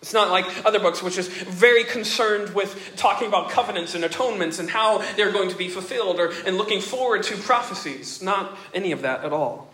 It's 0.00 0.14
not 0.14 0.30
like 0.30 0.46
other 0.64 0.78
books, 0.78 1.02
which 1.02 1.18
is 1.18 1.26
very 1.26 1.82
concerned 1.82 2.54
with 2.54 2.92
talking 2.96 3.26
about 3.26 3.50
covenants 3.50 3.96
and 3.96 4.04
atonements 4.04 4.60
and 4.60 4.70
how 4.70 4.98
they're 5.16 5.32
going 5.32 5.48
to 5.50 5.56
be 5.56 5.68
fulfilled 5.68 6.20
or, 6.20 6.32
and 6.46 6.56
looking 6.56 6.80
forward 6.80 7.24
to 7.24 7.36
prophecies. 7.36 8.22
Not 8.22 8.56
any 8.72 8.92
of 8.92 9.02
that 9.02 9.24
at 9.24 9.32
all. 9.32 9.68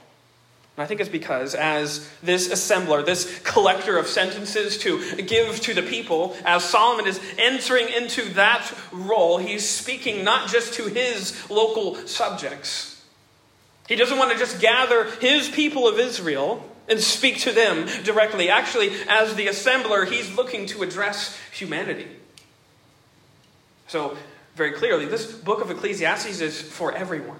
And 0.77 0.83
I 0.83 0.87
think 0.87 1.01
it's 1.01 1.09
because, 1.09 1.55
as 1.55 2.09
this 2.23 2.49
assembler, 2.49 3.07
this 3.07 3.39
collector 3.41 3.97
of 3.97 4.09
sentences 4.09 4.77
to 4.79 5.23
give 5.23 5.61
to 5.61 5.75
the 5.75 5.83
people, 5.83 6.37
as 6.45 6.65
Solomon 6.65 7.07
is 7.07 7.21
entering 7.39 7.89
into 7.89 8.23
that 8.35 8.73
role, 8.91 9.39
he's 9.39 9.69
speaking 9.69 10.25
not 10.25 10.49
just 10.49 10.75
to 10.75 10.87
his 10.87 11.49
local 11.49 11.95
subjects. 12.09 13.03
He 13.87 13.95
doesn't 13.95 14.19
want 14.19 14.33
to 14.33 14.39
just 14.39 14.61
gather 14.61 15.05
his 15.21 15.49
people 15.49 15.87
of 15.87 16.01
Israel 16.01 16.69
and 16.89 17.01
speak 17.01 17.39
to 17.41 17.53
them 17.53 17.87
directly. 18.03 18.51
Actually, 18.51 18.91
as 19.09 19.35
the 19.37 19.47
assembler, 19.47 20.11
he's 20.11 20.35
looking 20.35 20.67
to 20.67 20.83
address 20.83 21.39
humanity. 21.53 22.09
So, 23.87 24.17
very 24.57 24.73
clearly, 24.73 25.07
this 25.07 25.31
book 25.31 25.61
of 25.61 25.71
Ecclesiastes 25.71 26.41
is 26.41 26.61
for 26.61 26.93
everyone. 26.93 27.39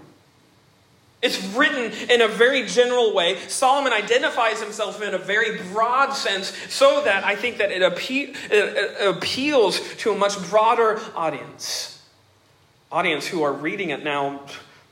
It's 1.25 1.43
written 1.57 1.91
in 2.11 2.21
a 2.21 2.29
very 2.29 2.67
general 2.67 3.15
way. 3.15 3.39
Solomon 3.49 3.95
identifies 3.95 4.61
himself 4.63 5.01
in 5.01 5.15
a 5.15 5.19
very 5.19 5.57
broad 5.73 6.13
sense 6.13 6.55
so 6.69 7.03
that 7.05 7.25
I 7.25 7.35
think 7.35 7.57
that 7.57 7.73
it, 7.73 7.81
appe- 7.81 8.37
it 8.51 9.07
appeals 9.17 9.81
to 9.97 10.13
a 10.13 10.19
much 10.19 10.39
broader 10.51 11.01
audience. 11.17 12.03
Audience 12.93 13.27
who 13.27 13.43
are 13.43 13.55
reading 13.55 13.89
it 13.89 14.05
now 14.05 14.43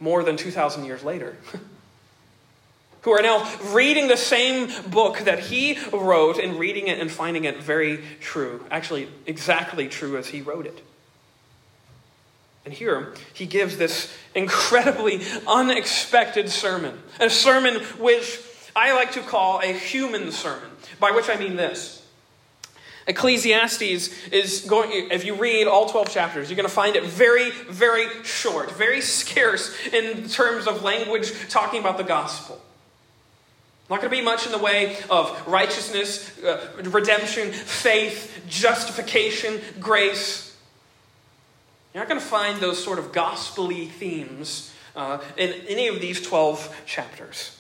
more 0.00 0.24
than 0.24 0.38
2,000 0.38 0.86
years 0.86 1.04
later. 1.04 1.36
who 3.02 3.10
are 3.10 3.20
now 3.20 3.46
reading 3.72 4.08
the 4.08 4.16
same 4.16 4.70
book 4.90 5.18
that 5.20 5.38
he 5.38 5.78
wrote 5.92 6.38
and 6.38 6.58
reading 6.58 6.86
it 6.88 6.98
and 6.98 7.10
finding 7.10 7.44
it 7.44 7.62
very 7.62 8.02
true. 8.20 8.64
Actually, 8.70 9.06
exactly 9.26 9.86
true 9.86 10.16
as 10.16 10.28
he 10.28 10.40
wrote 10.40 10.64
it. 10.64 10.82
And 12.64 12.72
here, 12.72 13.12
he 13.34 13.46
gives 13.46 13.76
this 13.76 14.14
incredibly 14.34 15.20
unexpected 15.46 16.48
sermon. 16.48 16.98
A 17.18 17.28
sermon 17.28 17.82
which 17.98 18.40
I 18.74 18.94
like 18.94 19.12
to 19.12 19.20
call 19.20 19.60
a 19.60 19.72
human 19.72 20.30
sermon, 20.32 20.70
by 21.00 21.10
which 21.10 21.28
I 21.28 21.36
mean 21.36 21.56
this. 21.56 22.02
Ecclesiastes 23.06 24.28
is 24.28 24.64
going, 24.68 25.10
if 25.10 25.24
you 25.24 25.34
read 25.34 25.66
all 25.66 25.88
12 25.88 26.10
chapters, 26.10 26.48
you're 26.48 26.56
going 26.56 26.68
to 26.68 26.74
find 26.74 26.94
it 26.94 27.04
very, 27.04 27.50
very 27.50 28.06
short, 28.22 28.70
very 28.72 29.00
scarce 29.00 29.76
in 29.88 30.28
terms 30.28 30.68
of 30.68 30.82
language 30.82 31.32
talking 31.48 31.80
about 31.80 31.96
the 31.96 32.04
gospel. 32.04 32.60
Not 33.90 34.00
going 34.00 34.10
to 34.10 34.16
be 34.16 34.22
much 34.22 34.46
in 34.46 34.52
the 34.52 34.58
way 34.58 34.96
of 35.10 35.46
righteousness, 35.48 36.40
uh, 36.42 36.70
redemption, 36.76 37.50
faith, 37.50 38.44
justification, 38.48 39.60
grace. 39.80 40.51
You're 41.92 42.02
not 42.02 42.08
going 42.08 42.20
to 42.20 42.26
find 42.26 42.58
those 42.58 42.82
sort 42.82 42.98
of 42.98 43.12
gospely 43.12 43.86
themes 43.86 44.72
uh, 44.96 45.18
in 45.36 45.52
any 45.68 45.88
of 45.88 46.00
these 46.00 46.20
12 46.22 46.82
chapters. 46.86 47.58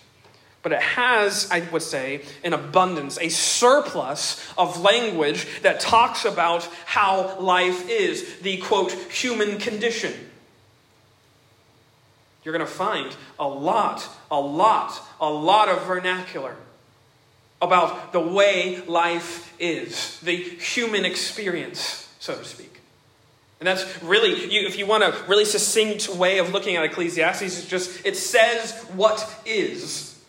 But 0.62 0.72
it 0.72 0.80
has, 0.80 1.50
I 1.50 1.60
would 1.72 1.82
say, 1.82 2.22
an 2.44 2.52
abundance, 2.52 3.18
a 3.20 3.28
surplus 3.28 4.42
of 4.56 4.80
language 4.80 5.46
that 5.62 5.80
talks 5.80 6.24
about 6.24 6.64
how 6.86 7.38
life 7.40 7.88
is, 7.90 8.38
the 8.40 8.58
quote, 8.58 8.92
human 8.92 9.58
condition. 9.58 10.12
You're 12.44 12.56
going 12.56 12.66
to 12.66 12.72
find 12.72 13.14
a 13.38 13.46
lot, 13.46 14.08
a 14.30 14.40
lot, 14.40 15.00
a 15.20 15.30
lot 15.30 15.68
of 15.68 15.84
vernacular 15.84 16.56
about 17.60 18.12
the 18.12 18.20
way 18.20 18.82
life 18.86 19.54
is, 19.60 20.18
the 20.20 20.36
human 20.36 21.04
experience, 21.04 22.08
so 22.18 22.36
to 22.36 22.44
speak. 22.44 22.71
And 23.62 23.66
that's 23.68 24.02
really, 24.02 24.52
you, 24.52 24.66
if 24.66 24.76
you 24.76 24.86
want 24.86 25.04
a 25.04 25.14
really 25.28 25.44
succinct 25.44 26.08
way 26.08 26.38
of 26.38 26.50
looking 26.50 26.74
at 26.74 26.82
Ecclesiastes, 26.82 27.42
it's 27.42 27.64
just, 27.64 28.04
it 28.04 28.16
says 28.16 28.72
what 28.94 29.24
is. 29.46 30.20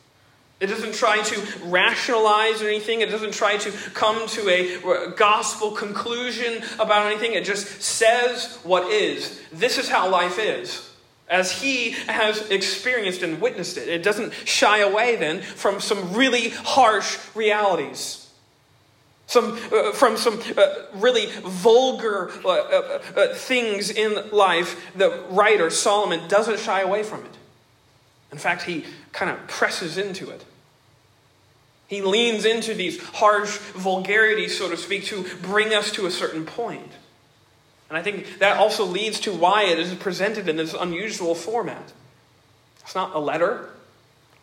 It 0.59 0.67
doesn't 0.67 0.93
try 0.93 1.19
to 1.19 1.41
rationalize 1.65 2.61
or 2.61 2.67
anything. 2.67 3.01
It 3.01 3.09
doesn't 3.09 3.33
try 3.33 3.57
to 3.57 3.71
come 3.95 4.27
to 4.27 4.49
a 4.49 4.83
uh, 4.83 5.07
gospel 5.15 5.71
conclusion 5.71 6.61
about 6.77 7.07
anything. 7.07 7.33
It 7.33 7.43
just 7.43 7.81
says 7.81 8.59
what 8.61 8.91
is. 8.91 9.41
This 9.51 9.79
is 9.79 9.89
how 9.89 10.11
life 10.11 10.37
is. 10.37 10.87
As 11.27 11.51
he 11.51 11.89
has 12.05 12.51
experienced 12.51 13.23
and 13.23 13.41
witnessed 13.41 13.77
it. 13.77 13.87
It 13.87 14.03
doesn't 14.03 14.31
shy 14.45 14.81
away 14.81 15.15
then 15.15 15.41
from 15.41 15.81
some 15.81 16.13
really 16.13 16.49
harsh 16.49 17.17
realities 17.33 18.22
some, 19.33 19.59
uh, 19.73 19.91
from 19.93 20.15
some 20.15 20.39
uh, 20.55 20.67
really 20.93 21.25
vulgar 21.43 22.31
uh, 22.45 22.49
uh, 22.49 23.01
uh, 23.15 23.33
things 23.33 23.89
in 23.89 24.29
life, 24.31 24.79
the 24.95 25.23
writer 25.29 25.71
Solomon 25.71 26.27
doesn't 26.27 26.59
shy 26.59 26.81
away 26.81 27.01
from 27.01 27.21
it. 27.25 27.35
In 28.31 28.37
fact, 28.37 28.63
he 28.63 28.85
kind 29.11 29.31
of 29.31 29.47
presses 29.47 29.97
into 29.97 30.29
it. 30.29 30.45
He 31.87 32.01
leans 32.01 32.45
into 32.45 32.73
these 32.73 33.03
harsh 33.03 33.57
vulgarities, 33.57 34.57
so 34.57 34.69
to 34.69 34.77
speak, 34.77 35.05
to 35.05 35.25
bring 35.41 35.73
us 35.73 35.91
to 35.93 36.05
a 36.05 36.11
certain 36.11 36.45
point. 36.45 36.91
And 37.89 37.97
I 37.97 38.01
think 38.01 38.39
that 38.39 38.57
also 38.57 38.85
leads 38.85 39.19
to 39.21 39.33
why 39.33 39.63
it 39.63 39.79
is 39.79 39.93
presented 39.95 40.47
in 40.47 40.57
this 40.57 40.73
unusual 40.73 41.35
format. 41.35 41.91
It's 42.81 42.95
not 42.95 43.15
a 43.15 43.19
letter, 43.19 43.69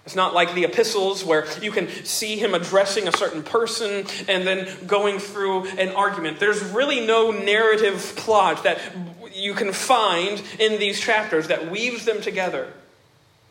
it's 0.04 0.16
not 0.16 0.34
like 0.34 0.54
the 0.54 0.64
epistles 0.64 1.24
where 1.24 1.46
you 1.60 1.70
can 1.70 1.88
see 2.04 2.36
him 2.36 2.54
addressing 2.54 3.06
a 3.06 3.12
certain 3.12 3.42
person 3.42 4.06
and 4.28 4.46
then 4.46 4.68
going 4.86 5.18
through 5.18 5.66
an 5.68 5.90
argument. 5.90 6.40
There's 6.40 6.62
really 6.62 7.06
no 7.06 7.30
narrative 7.30 8.14
plot 8.16 8.64
that 8.64 8.80
you 9.34 9.54
can 9.54 9.72
find 9.72 10.42
in 10.58 10.80
these 10.80 10.98
chapters 10.98 11.48
that 11.48 11.70
weaves 11.70 12.04
them 12.06 12.20
together. 12.20 12.72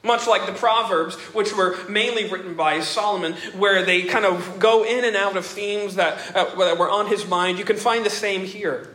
Much 0.02 0.28
like 0.28 0.46
the 0.46 0.54
Proverbs, 0.54 1.16
which 1.34 1.54
were 1.54 1.78
mainly 1.90 2.30
written 2.30 2.56
by 2.56 2.80
Solomon, 2.80 3.34
where 3.58 3.84
they 3.84 4.04
kind 4.04 4.26
of 4.26 4.58
go 4.58 4.86
in 4.86 5.04
and 5.04 5.16
out 5.16 5.36
of 5.36 5.46
themes 5.46 5.96
that, 5.96 6.36
uh, 6.36 6.56
that 6.56 6.78
were 6.78 6.90
on 6.90 7.08
his 7.08 7.28
mind, 7.28 7.60
you 7.60 7.66
can 7.66 7.76
find 7.76 8.06
the 8.06 8.10
same 8.10 8.46
here. 8.46 8.90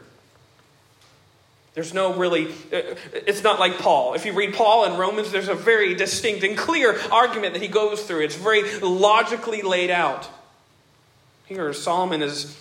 There's 1.75 1.93
no 1.93 2.15
really, 2.15 2.47
uh, 2.73 2.95
it's 3.13 3.43
not 3.43 3.59
like 3.59 3.79
Paul. 3.79 4.15
If 4.15 4.25
you 4.25 4.33
read 4.33 4.55
Paul 4.55 4.85
in 4.85 4.97
Romans, 4.97 5.33
there's 5.33 5.49
a 5.49 5.55
very 5.55 5.95
distinct 5.95 6.45
and 6.45 6.57
clear 6.57 6.99
argument 7.11 7.55
that 7.55 7.63
he 7.63 7.69
goes 7.69 8.05
through. 8.05 8.21
It's 8.21 8.37
very 8.37 8.79
logically 8.79 9.63
laid 9.63 9.91
out. 9.91 10.29
Here, 11.47 11.73
Solomon 11.73 12.23
is, 12.23 12.57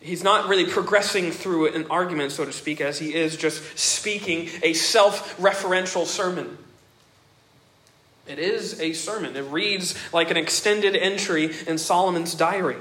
he's 0.00 0.22
not 0.22 0.48
really 0.48 0.66
progressing 0.66 1.32
through 1.32 1.74
an 1.74 1.86
argument, 1.90 2.32
so 2.32 2.44
to 2.44 2.52
speak, 2.52 2.82
as 2.82 2.98
he 2.98 3.14
is 3.14 3.38
just 3.38 3.78
speaking 3.78 4.50
a 4.62 4.74
self 4.74 5.36
referential 5.38 6.04
sermon. 6.04 6.58
It 8.26 8.38
is 8.38 8.78
a 8.80 8.92
sermon. 8.92 9.34
It 9.34 9.50
reads 9.50 9.94
like 10.12 10.30
an 10.30 10.36
extended 10.36 10.94
entry 10.94 11.54
in 11.66 11.78
Solomon's 11.78 12.34
diary. 12.34 12.76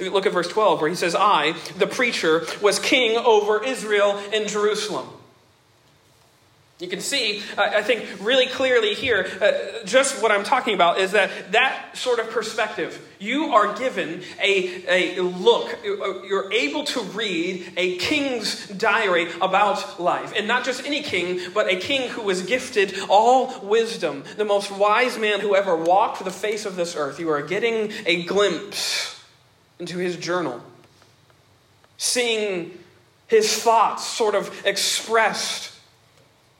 Look 0.00 0.26
at 0.26 0.32
verse 0.32 0.48
12, 0.48 0.80
where 0.80 0.90
he 0.90 0.96
says, 0.96 1.14
I, 1.14 1.52
the 1.78 1.86
preacher, 1.86 2.44
was 2.60 2.78
king 2.78 3.16
over 3.16 3.62
Israel 3.62 4.18
in 4.32 4.48
Jerusalem. 4.48 5.08
You 6.82 6.88
can 6.88 7.00
see, 7.00 7.40
I 7.56 7.80
think, 7.80 8.04
really 8.20 8.46
clearly 8.46 8.94
here, 8.94 9.24
uh, 9.40 9.86
just 9.86 10.20
what 10.20 10.32
I'm 10.32 10.42
talking 10.42 10.74
about 10.74 10.98
is 10.98 11.12
that 11.12 11.52
that 11.52 11.96
sort 11.96 12.18
of 12.18 12.28
perspective. 12.30 13.00
You 13.20 13.52
are 13.54 13.78
given 13.78 14.22
a, 14.40 15.16
a 15.16 15.22
look, 15.22 15.72
uh, 15.84 16.24
you're 16.24 16.52
able 16.52 16.82
to 16.86 17.00
read 17.02 17.72
a 17.76 17.98
king's 17.98 18.66
diary 18.66 19.28
about 19.40 20.00
life. 20.00 20.32
And 20.36 20.48
not 20.48 20.64
just 20.64 20.84
any 20.84 21.02
king, 21.02 21.38
but 21.54 21.68
a 21.68 21.76
king 21.76 22.08
who 22.08 22.22
was 22.22 22.42
gifted 22.42 22.98
all 23.08 23.60
wisdom, 23.60 24.24
the 24.36 24.44
most 24.44 24.72
wise 24.72 25.16
man 25.16 25.38
who 25.38 25.54
ever 25.54 25.76
walked 25.76 26.24
the 26.24 26.32
face 26.32 26.66
of 26.66 26.74
this 26.74 26.96
earth. 26.96 27.20
You 27.20 27.30
are 27.30 27.42
getting 27.42 27.92
a 28.06 28.24
glimpse 28.24 29.21
into 29.82 29.98
his 29.98 30.16
journal, 30.16 30.62
seeing 31.98 32.78
his 33.26 33.52
thoughts 33.52 34.06
sort 34.06 34.36
of 34.36 34.64
expressed 34.64 35.72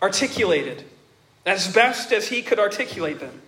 articulated 0.02 0.82
as 1.46 1.72
best 1.72 2.12
as 2.12 2.26
he 2.26 2.42
could 2.42 2.58
articulate 2.58 3.20
them. 3.20 3.40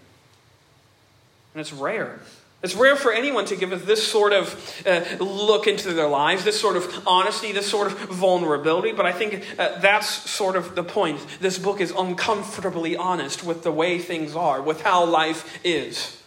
And 1.53 1.61
it's 1.61 1.73
rare. 1.73 2.21
It's 2.63 2.77
rare 2.77 2.95
for 2.95 3.13
anyone 3.13 3.47
to 3.47 3.57
give 3.57 3.73
us 3.73 3.83
this 3.83 4.07
sort 4.07 4.33
of 4.33 4.85
uh, 4.87 5.03
look 5.23 5.67
into 5.67 5.93
their 5.93 6.07
lives, 6.07 6.45
this 6.45 6.61
sort 6.61 6.77
of 6.77 7.03
honesty, 7.05 7.51
this 7.51 7.69
sort 7.69 7.89
of 7.89 7.99
vulnerability. 7.99 8.93
But 8.93 9.07
I 9.07 9.13
think 9.13 9.45
uh, 9.59 9.81
that's 9.81 10.09
sort 10.31 10.55
of 10.55 10.77
the 10.77 10.85
point. 10.85 11.19
This 11.41 11.59
book 11.59 11.81
is 11.81 11.91
uncomfortably 11.91 12.97
honest 12.97 13.43
with 13.43 13.65
the 13.65 13.73
way 13.73 13.99
things 13.99 14.37
are, 14.37 14.63
with 14.63 14.83
how 14.83 15.05
life 15.05 15.59
is. 15.65 16.21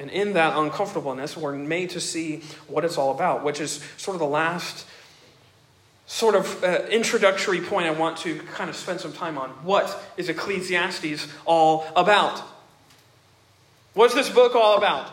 And 0.00 0.10
in 0.10 0.32
that 0.32 0.56
uncomfortableness, 0.56 1.36
we're 1.36 1.54
made 1.56 1.90
to 1.90 2.00
see 2.00 2.42
what 2.68 2.86
it's 2.86 2.96
all 2.96 3.10
about, 3.10 3.44
which 3.44 3.60
is 3.60 3.84
sort 3.98 4.14
of 4.14 4.18
the 4.18 4.26
last 4.26 4.86
sort 6.06 6.34
of 6.34 6.64
uh, 6.64 6.86
introductory 6.90 7.60
point 7.60 7.86
I 7.86 7.90
want 7.90 8.16
to 8.18 8.38
kind 8.54 8.70
of 8.70 8.76
spend 8.76 9.00
some 9.00 9.12
time 9.12 9.36
on. 9.36 9.50
What 9.62 9.94
is 10.16 10.30
Ecclesiastes 10.30 11.28
all 11.44 11.86
about? 11.94 12.42
What's 13.92 14.14
this 14.14 14.30
book 14.30 14.54
all 14.56 14.78
about? 14.78 15.12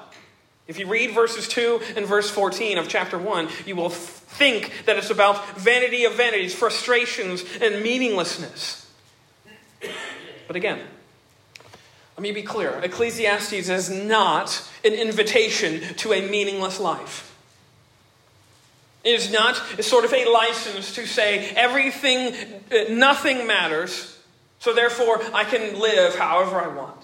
If 0.68 0.80
you 0.80 0.88
read 0.88 1.12
verses 1.14 1.50
2 1.50 1.82
and 1.98 2.06
verse 2.06 2.30
14 2.30 2.78
of 2.78 2.88
chapter 2.88 3.18
1, 3.18 3.50
you 3.66 3.76
will 3.76 3.90
think 3.90 4.72
that 4.86 4.98
it's 4.98 5.10
about 5.10 5.58
vanity 5.58 6.06
of 6.06 6.14
vanities, 6.14 6.56
frustrations, 6.56 7.44
and 7.62 7.84
meaninglessness. 7.84 8.90
But 10.48 10.56
again, 10.56 10.80
let 12.18 12.24
me 12.24 12.32
be 12.32 12.42
clear 12.42 12.72
Ecclesiastes 12.82 13.70
is 13.70 13.92
not 13.92 14.68
an 14.84 14.94
invitation 14.94 15.82
to 15.98 16.14
a 16.14 16.28
meaningless 16.28 16.80
life. 16.80 17.36
It 19.04 19.12
is 19.12 19.32
not 19.32 19.56
sort 19.84 20.04
of 20.04 20.12
a 20.12 20.26
license 20.26 20.96
to 20.96 21.06
say 21.06 21.50
everything, 21.52 22.34
uh, 22.72 22.92
nothing 22.92 23.46
matters, 23.46 24.20
so 24.58 24.74
therefore 24.74 25.22
I 25.32 25.44
can 25.44 25.80
live 25.80 26.16
however 26.16 26.60
I 26.60 26.68
want. 26.68 26.98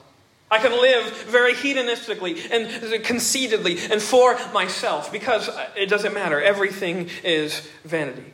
I 0.50 0.58
can 0.58 0.72
live 0.72 1.06
very 1.28 1.54
hedonistically 1.54 2.52
and 2.52 3.04
conceitedly 3.04 3.78
and 3.92 4.02
for 4.02 4.38
myself 4.52 5.12
because 5.12 5.48
it 5.76 5.90
doesn't 5.90 6.14
matter. 6.14 6.42
Everything 6.42 7.10
is 7.24 7.68
vanity. 7.86 8.34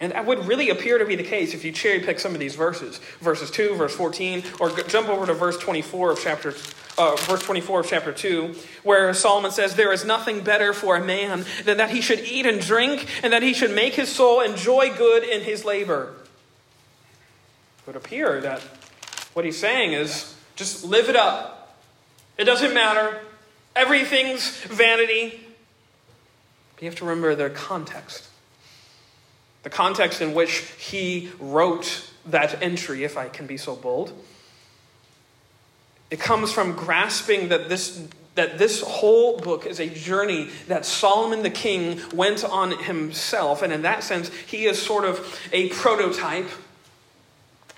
And 0.00 0.12
that 0.12 0.24
would 0.24 0.46
really 0.46 0.70
appear 0.70 0.96
to 0.96 1.04
be 1.04 1.14
the 1.14 1.22
case 1.22 1.52
if 1.52 1.62
you 1.62 1.72
cherry 1.72 2.00
pick 2.00 2.18
some 2.18 2.32
of 2.32 2.40
these 2.40 2.54
verses. 2.54 2.98
Verses 3.20 3.50
2, 3.50 3.74
verse 3.74 3.94
14, 3.94 4.42
or 4.58 4.70
jump 4.70 5.10
over 5.10 5.26
to 5.26 5.34
verse 5.34 5.58
24 5.58 6.12
of 6.12 6.20
chapter 6.20 6.54
uh, 6.98 7.16
verse 7.16 7.42
24 7.42 7.80
of 7.80 7.86
chapter 7.86 8.12
2, 8.12 8.54
where 8.82 9.12
Solomon 9.14 9.50
says, 9.50 9.74
There 9.74 9.92
is 9.92 10.04
nothing 10.04 10.42
better 10.42 10.72
for 10.72 10.96
a 10.96 11.04
man 11.04 11.44
than 11.64 11.78
that 11.78 11.90
he 11.90 12.00
should 12.00 12.20
eat 12.20 12.46
and 12.46 12.60
drink, 12.60 13.06
and 13.22 13.32
that 13.32 13.42
he 13.42 13.54
should 13.54 13.70
make 13.70 13.94
his 13.94 14.10
soul 14.10 14.40
enjoy 14.40 14.94
good 14.94 15.24
in 15.24 15.42
his 15.42 15.64
labor. 15.64 16.14
It 17.78 17.86
would 17.86 17.96
appear 17.96 18.40
that 18.42 18.60
what 19.32 19.44
he's 19.44 19.58
saying 19.58 19.92
is 19.92 20.34
just 20.56 20.84
live 20.84 21.08
it 21.08 21.16
up. 21.16 21.76
It 22.36 22.44
doesn't 22.44 22.74
matter. 22.74 23.20
Everything's 23.74 24.50
vanity. 24.64 25.40
But 26.74 26.82
you 26.82 26.88
have 26.88 26.98
to 26.98 27.04
remember 27.04 27.34
the 27.34 27.50
context. 27.50 28.29
The 29.62 29.70
context 29.70 30.20
in 30.20 30.34
which 30.34 30.58
he 30.78 31.30
wrote 31.38 32.10
that 32.26 32.62
entry, 32.62 33.04
if 33.04 33.16
I 33.16 33.28
can 33.28 33.46
be 33.46 33.56
so 33.56 33.76
bold. 33.76 34.12
It 36.10 36.18
comes 36.18 36.52
from 36.52 36.72
grasping 36.74 37.48
that 37.48 37.68
this, 37.68 38.06
that 38.34 38.58
this 38.58 38.82
whole 38.82 39.38
book 39.38 39.66
is 39.66 39.78
a 39.78 39.88
journey 39.88 40.48
that 40.66 40.84
Solomon 40.84 41.42
the 41.42 41.50
king 41.50 42.00
went 42.14 42.44
on 42.44 42.82
himself. 42.82 43.62
And 43.62 43.72
in 43.72 43.82
that 43.82 44.02
sense, 44.02 44.30
he 44.46 44.66
is 44.66 44.80
sort 44.80 45.04
of 45.04 45.40
a 45.52 45.68
prototype. 45.70 46.48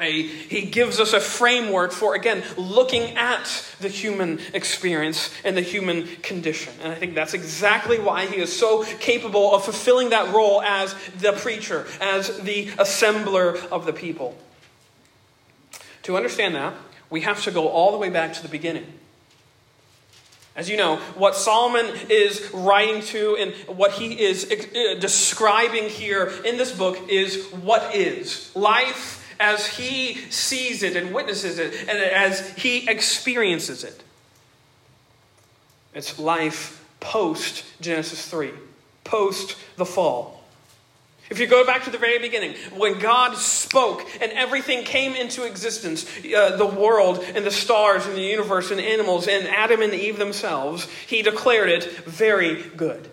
A, 0.00 0.22
he 0.22 0.62
gives 0.62 0.98
us 0.98 1.12
a 1.12 1.20
framework 1.20 1.92
for, 1.92 2.14
again, 2.14 2.42
looking 2.56 3.16
at 3.16 3.64
the 3.80 3.88
human 3.88 4.40
experience 4.54 5.30
and 5.44 5.56
the 5.56 5.60
human 5.60 6.06
condition. 6.22 6.72
And 6.82 6.92
I 6.92 6.96
think 6.96 7.14
that's 7.14 7.34
exactly 7.34 7.98
why 7.98 8.26
he 8.26 8.36
is 8.36 8.54
so 8.56 8.84
capable 8.84 9.54
of 9.54 9.64
fulfilling 9.64 10.10
that 10.10 10.34
role 10.34 10.62
as 10.62 10.94
the 11.18 11.32
preacher, 11.32 11.86
as 12.00 12.40
the 12.40 12.66
assembler 12.68 13.68
of 13.70 13.86
the 13.86 13.92
people. 13.92 14.36
To 16.04 16.16
understand 16.16 16.54
that, 16.54 16.74
we 17.10 17.20
have 17.20 17.42
to 17.44 17.50
go 17.50 17.68
all 17.68 17.92
the 17.92 17.98
way 17.98 18.08
back 18.08 18.32
to 18.34 18.42
the 18.42 18.48
beginning. 18.48 18.86
As 20.54 20.68
you 20.68 20.76
know, 20.76 20.96
what 21.14 21.34
Solomon 21.34 21.86
is 22.10 22.50
writing 22.52 23.02
to 23.02 23.36
and 23.36 23.54
what 23.78 23.92
he 23.92 24.20
is 24.20 24.50
uh, 24.50 25.00
describing 25.00 25.88
here 25.88 26.30
in 26.44 26.58
this 26.58 26.76
book 26.76 27.08
is 27.08 27.46
what 27.52 27.94
is 27.94 28.54
life 28.54 29.21
as 29.40 29.66
he 29.66 30.14
sees 30.30 30.82
it 30.82 30.96
and 30.96 31.14
witnesses 31.14 31.58
it 31.58 31.74
and 31.88 31.98
as 31.98 32.50
he 32.56 32.88
experiences 32.88 33.84
it. 33.84 34.02
It's 35.94 36.18
life 36.18 36.84
post 37.00 37.64
Genesis 37.80 38.26
3, 38.26 38.50
post 39.04 39.56
the 39.76 39.84
fall. 39.84 40.42
If 41.30 41.38
you 41.38 41.46
go 41.46 41.64
back 41.64 41.84
to 41.84 41.90
the 41.90 41.98
very 41.98 42.18
beginning, 42.18 42.54
when 42.76 42.98
God 42.98 43.36
spoke 43.38 44.06
and 44.20 44.30
everything 44.32 44.84
came 44.84 45.14
into 45.14 45.44
existence 45.44 46.04
uh, 46.26 46.56
the 46.56 46.66
world 46.66 47.24
and 47.34 47.46
the 47.46 47.50
stars 47.50 48.06
and 48.06 48.14
the 48.14 48.20
universe 48.20 48.70
and 48.70 48.78
animals 48.78 49.28
and 49.28 49.46
Adam 49.48 49.80
and 49.80 49.94
Eve 49.94 50.18
themselves 50.18 50.86
he 51.06 51.22
declared 51.22 51.70
it 51.70 51.90
very 52.04 52.62
good. 52.76 53.08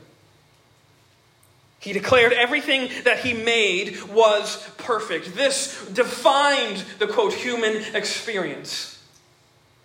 He 1.79 1.93
declared 1.93 2.33
everything 2.33 2.89
that 3.05 3.19
he 3.19 3.33
made 3.33 4.03
was 4.03 4.69
perfect. 4.77 5.35
This 5.35 5.85
defined 5.87 6.83
the 6.99 7.07
quote 7.07 7.33
human 7.33 7.95
experience. 7.95 9.01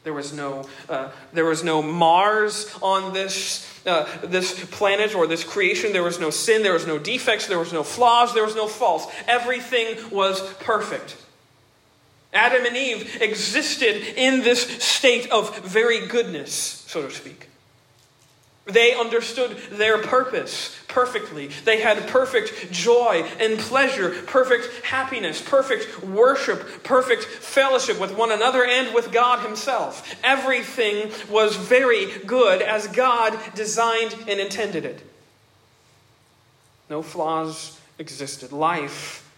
There 0.02 0.12
was 0.12 0.32
no, 0.32 0.68
uh, 0.88 1.10
there 1.32 1.46
was 1.46 1.64
no 1.64 1.80
Mars 1.80 2.70
on 2.82 3.14
this, 3.14 3.66
uh, 3.86 4.06
this 4.24 4.64
planet 4.66 5.14
or 5.14 5.26
this 5.26 5.44
creation. 5.44 5.92
There 5.92 6.02
was 6.02 6.20
no 6.20 6.30
sin. 6.30 6.62
There 6.62 6.74
was 6.74 6.86
no 6.86 6.98
defects. 6.98 7.46
There 7.46 7.58
was 7.58 7.72
no 7.72 7.82
flaws. 7.82 8.34
There 8.34 8.44
was 8.44 8.56
no 8.56 8.66
faults. 8.66 9.06
Everything 9.26 9.96
was 10.10 10.42
perfect. 10.54 11.16
Adam 12.34 12.66
and 12.66 12.76
Eve 12.76 13.22
existed 13.22 14.02
in 14.16 14.42
this 14.42 14.62
state 14.84 15.30
of 15.30 15.56
very 15.60 16.06
goodness, 16.06 16.52
so 16.52 17.02
to 17.02 17.10
speak. 17.14 17.48
They 18.66 18.94
understood 18.94 19.58
their 19.72 19.98
purpose 19.98 20.74
perfectly. 20.88 21.48
They 21.64 21.80
had 21.80 22.06
perfect 22.08 22.72
joy 22.72 23.28
and 23.38 23.58
pleasure, 23.58 24.22
perfect 24.26 24.84
happiness, 24.84 25.42
perfect 25.42 26.02
worship, 26.02 26.82
perfect 26.82 27.24
fellowship 27.24 28.00
with 28.00 28.16
one 28.16 28.32
another 28.32 28.64
and 28.64 28.94
with 28.94 29.12
God 29.12 29.44
Himself. 29.44 30.14
Everything 30.24 31.10
was 31.28 31.56
very 31.56 32.06
good 32.20 32.62
as 32.62 32.86
God 32.86 33.38
designed 33.54 34.14
and 34.26 34.40
intended 34.40 34.86
it. 34.86 35.02
No 36.88 37.02
flaws 37.02 37.78
existed. 37.98 38.50
Life, 38.50 39.28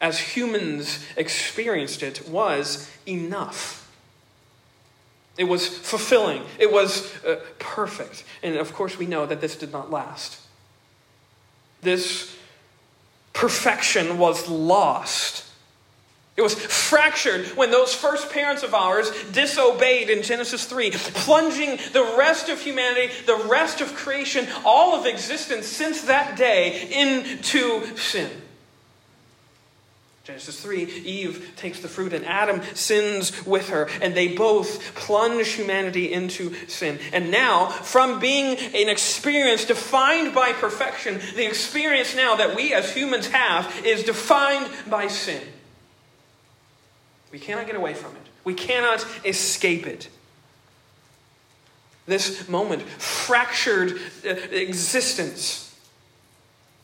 as 0.00 0.18
humans 0.18 1.04
experienced 1.16 2.02
it, 2.02 2.28
was 2.28 2.88
enough. 3.06 3.85
It 5.36 5.44
was 5.44 5.66
fulfilling. 5.68 6.42
It 6.58 6.72
was 6.72 7.12
uh, 7.24 7.40
perfect. 7.58 8.24
And 8.42 8.56
of 8.56 8.72
course, 8.72 8.98
we 8.98 9.06
know 9.06 9.26
that 9.26 9.40
this 9.40 9.56
did 9.56 9.72
not 9.72 9.90
last. 9.90 10.40
This 11.82 12.36
perfection 13.32 14.18
was 14.18 14.48
lost. 14.48 15.44
It 16.36 16.42
was 16.42 16.54
fractured 16.54 17.46
when 17.48 17.70
those 17.70 17.94
first 17.94 18.30
parents 18.30 18.62
of 18.62 18.74
ours 18.74 19.10
disobeyed 19.32 20.10
in 20.10 20.22
Genesis 20.22 20.66
3, 20.66 20.90
plunging 20.90 21.78
the 21.92 22.14
rest 22.18 22.48
of 22.48 22.60
humanity, 22.60 23.12
the 23.24 23.42
rest 23.48 23.80
of 23.80 23.94
creation, 23.94 24.46
all 24.64 24.94
of 24.94 25.06
existence 25.06 25.66
since 25.66 26.02
that 26.02 26.36
day 26.36 26.88
into 26.92 27.96
sin. 27.96 28.30
Genesis 30.26 30.60
3, 30.60 30.82
Eve 30.82 31.52
takes 31.54 31.78
the 31.78 31.86
fruit 31.86 32.12
and 32.12 32.26
Adam 32.26 32.60
sins 32.74 33.46
with 33.46 33.68
her, 33.68 33.88
and 34.02 34.12
they 34.12 34.34
both 34.34 34.96
plunge 34.96 35.46
humanity 35.50 36.12
into 36.12 36.52
sin. 36.66 36.98
And 37.12 37.30
now, 37.30 37.66
from 37.66 38.18
being 38.18 38.58
an 38.58 38.88
experience 38.88 39.66
defined 39.66 40.34
by 40.34 40.52
perfection, 40.52 41.20
the 41.36 41.46
experience 41.46 42.16
now 42.16 42.34
that 42.34 42.56
we 42.56 42.74
as 42.74 42.92
humans 42.92 43.28
have 43.28 43.72
is 43.86 44.02
defined 44.02 44.68
by 44.90 45.06
sin. 45.06 45.44
We 47.30 47.38
cannot 47.38 47.66
get 47.66 47.76
away 47.76 47.94
from 47.94 48.10
it. 48.16 48.22
We 48.42 48.54
cannot 48.54 49.06
escape 49.24 49.86
it. 49.86 50.08
This 52.06 52.48
moment, 52.48 52.82
fractured 52.82 54.00
uh, 54.24 54.30
existence. 54.30 55.65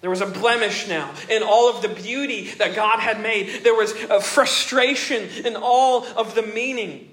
There 0.02 0.10
was 0.10 0.20
a 0.20 0.26
blemish 0.26 0.88
now 0.88 1.14
in 1.30 1.44
all 1.44 1.70
of 1.70 1.80
the 1.80 1.88
beauty 1.88 2.50
that 2.58 2.74
God 2.74 2.98
had 2.98 3.22
made. 3.22 3.62
There 3.62 3.74
was 3.74 3.92
a 3.92 4.20
frustration 4.20 5.28
in 5.46 5.56
all 5.56 6.04
of 6.04 6.34
the 6.34 6.42
meaning. 6.42 7.08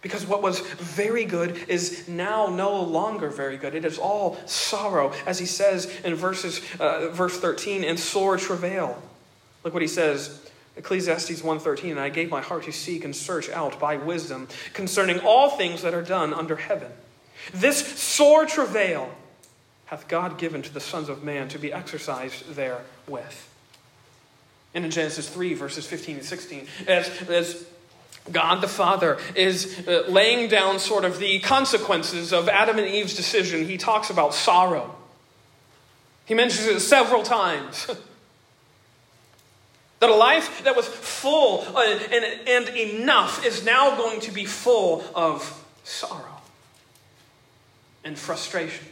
Because 0.00 0.24
what 0.24 0.42
was 0.42 0.60
very 0.60 1.24
good 1.24 1.56
is 1.68 2.08
now 2.08 2.46
no 2.46 2.80
longer 2.80 3.28
very 3.28 3.58
good. 3.58 3.74
It 3.74 3.84
is 3.84 3.98
all 3.98 4.38
sorrow, 4.46 5.12
as 5.26 5.38
he 5.40 5.44
says 5.44 5.92
in 6.04 6.14
verses, 6.14 6.62
uh, 6.78 7.08
verse 7.10 7.38
13, 7.38 7.84
and 7.84 7.98
sore 7.98 8.38
travail. 8.38 9.02
Look 9.64 9.74
what 9.74 9.82
he 9.82 9.88
says, 9.88 10.48
Ecclesiastes 10.76 11.42
1.13, 11.42 11.90
And 11.90 12.00
I 12.00 12.08
gave 12.10 12.30
my 12.30 12.40
heart 12.40 12.62
to 12.64 12.72
seek 12.72 13.04
and 13.04 13.14
search 13.14 13.50
out 13.50 13.78
by 13.80 13.96
wisdom 13.96 14.46
concerning 14.72 15.18
all 15.20 15.50
things 15.50 15.82
that 15.82 15.94
are 15.94 16.02
done 16.02 16.32
under 16.32 16.56
heaven. 16.56 16.92
This 17.52 18.00
sore 18.00 18.46
travail 18.46 19.10
hath 19.90 20.06
God 20.06 20.38
given 20.38 20.62
to 20.62 20.72
the 20.72 20.78
sons 20.78 21.08
of 21.08 21.24
man 21.24 21.48
to 21.48 21.58
be 21.58 21.72
exercised 21.72 22.54
therewith. 22.54 23.34
And 24.72 24.84
in 24.84 24.92
Genesis 24.92 25.28
3, 25.28 25.54
verses 25.54 25.84
15 25.84 26.18
and 26.18 26.24
16, 26.24 26.68
as, 26.86 27.22
as 27.22 27.66
God 28.30 28.60
the 28.60 28.68
Father 28.68 29.18
is 29.34 29.82
uh, 29.88 30.04
laying 30.08 30.48
down 30.48 30.78
sort 30.78 31.04
of 31.04 31.18
the 31.18 31.40
consequences 31.40 32.32
of 32.32 32.48
Adam 32.48 32.78
and 32.78 32.86
Eve's 32.86 33.16
decision. 33.16 33.66
He 33.66 33.78
talks 33.78 34.10
about 34.10 34.32
sorrow. 34.32 34.94
He 36.24 36.34
mentions 36.34 36.68
it 36.68 36.78
several 36.78 37.24
times. 37.24 37.86
that 39.98 40.08
a 40.08 40.14
life 40.14 40.62
that 40.62 40.76
was 40.76 40.86
full 40.86 41.64
uh, 41.74 41.82
and, 41.82 42.24
and 42.46 42.68
enough 42.76 43.44
is 43.44 43.64
now 43.64 43.96
going 43.96 44.20
to 44.20 44.30
be 44.30 44.44
full 44.44 45.02
of 45.16 45.66
sorrow 45.82 46.40
and 48.04 48.16
frustration. 48.16 48.86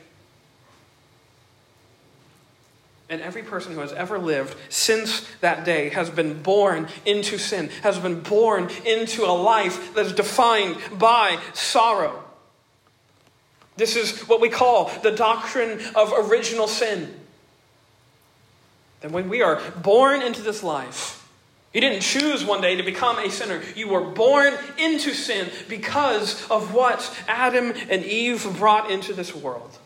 And 3.11 3.23
every 3.23 3.43
person 3.43 3.73
who 3.73 3.81
has 3.81 3.93
ever 3.93 4.19
lived 4.19 4.55
since 4.69 5.27
that 5.41 5.65
day 5.65 5.89
has 5.91 6.11
been 6.11 6.43
born 6.43 6.89
into 7.07 7.39
sin, 7.39 7.71
has 7.83 7.99
been 7.99 8.21
born 8.21 8.69
into 8.85 9.25
a 9.25 9.33
life 9.33 9.95
that 9.95 10.07
is 10.07 10.13
defined 10.13 10.77
by 10.99 11.39
sorrow. 11.55 12.23
This 13.77 13.97
is 13.97 14.29
what 14.29 14.41
we 14.41 14.51
call 14.51 14.91
the 15.03 15.13
doctrine 15.13 15.81
of 15.95 16.13
original 16.31 16.67
sin. 16.67 17.15
That 19.01 19.13
when 19.13 19.29
we 19.29 19.41
are 19.41 19.61
born 19.83 20.21
into 20.21 20.43
this 20.43 20.63
life, 20.63 21.15
you 21.73 21.81
didn't 21.81 22.01
choose 22.01 22.45
one 22.45 22.61
day 22.61 22.77
to 22.77 22.83
become 22.83 23.19
a 23.19 23.31
sinner. 23.31 23.63
You 23.77 23.89
were 23.89 24.01
born 24.03 24.53
into 24.79 25.15
sin 25.15 25.49
because 25.69 26.47
of 26.51 26.75
what 26.75 27.17
Adam 27.29 27.73
and 27.89 28.05
Eve 28.05 28.47
brought 28.59 28.91
into 28.91 29.15
this 29.15 29.35
world 29.35 29.79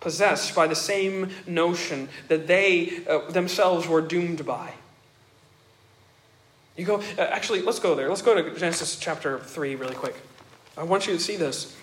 possessed 0.00 0.54
by 0.54 0.66
the 0.66 0.76
same 0.76 1.30
notion 1.46 2.08
that 2.28 2.46
they 2.46 3.02
uh, 3.08 3.30
themselves 3.30 3.86
were 3.88 4.00
doomed 4.00 4.46
by. 4.46 4.72
You 6.76 6.84
go, 6.84 7.00
uh, 7.00 7.22
actually, 7.22 7.62
let's 7.62 7.80
go 7.80 7.94
there. 7.96 8.08
Let's 8.08 8.22
go 8.22 8.40
to 8.40 8.56
Genesis 8.56 8.96
chapter 8.96 9.40
3 9.40 9.74
really 9.74 9.96
quick. 9.96 10.14
I 10.76 10.84
want 10.84 11.08
you 11.08 11.12
to 11.14 11.18
see 11.18 11.36
this. 11.36 11.76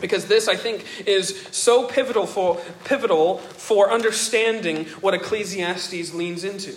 Because 0.00 0.26
this, 0.26 0.48
I 0.48 0.56
think, 0.56 0.84
is 1.06 1.46
so 1.52 1.86
pivotal 1.86 2.26
for, 2.26 2.60
pivotal 2.82 3.38
for 3.38 3.92
understanding 3.92 4.86
what 5.00 5.14
Ecclesiastes 5.14 6.12
leans 6.12 6.42
into. 6.42 6.76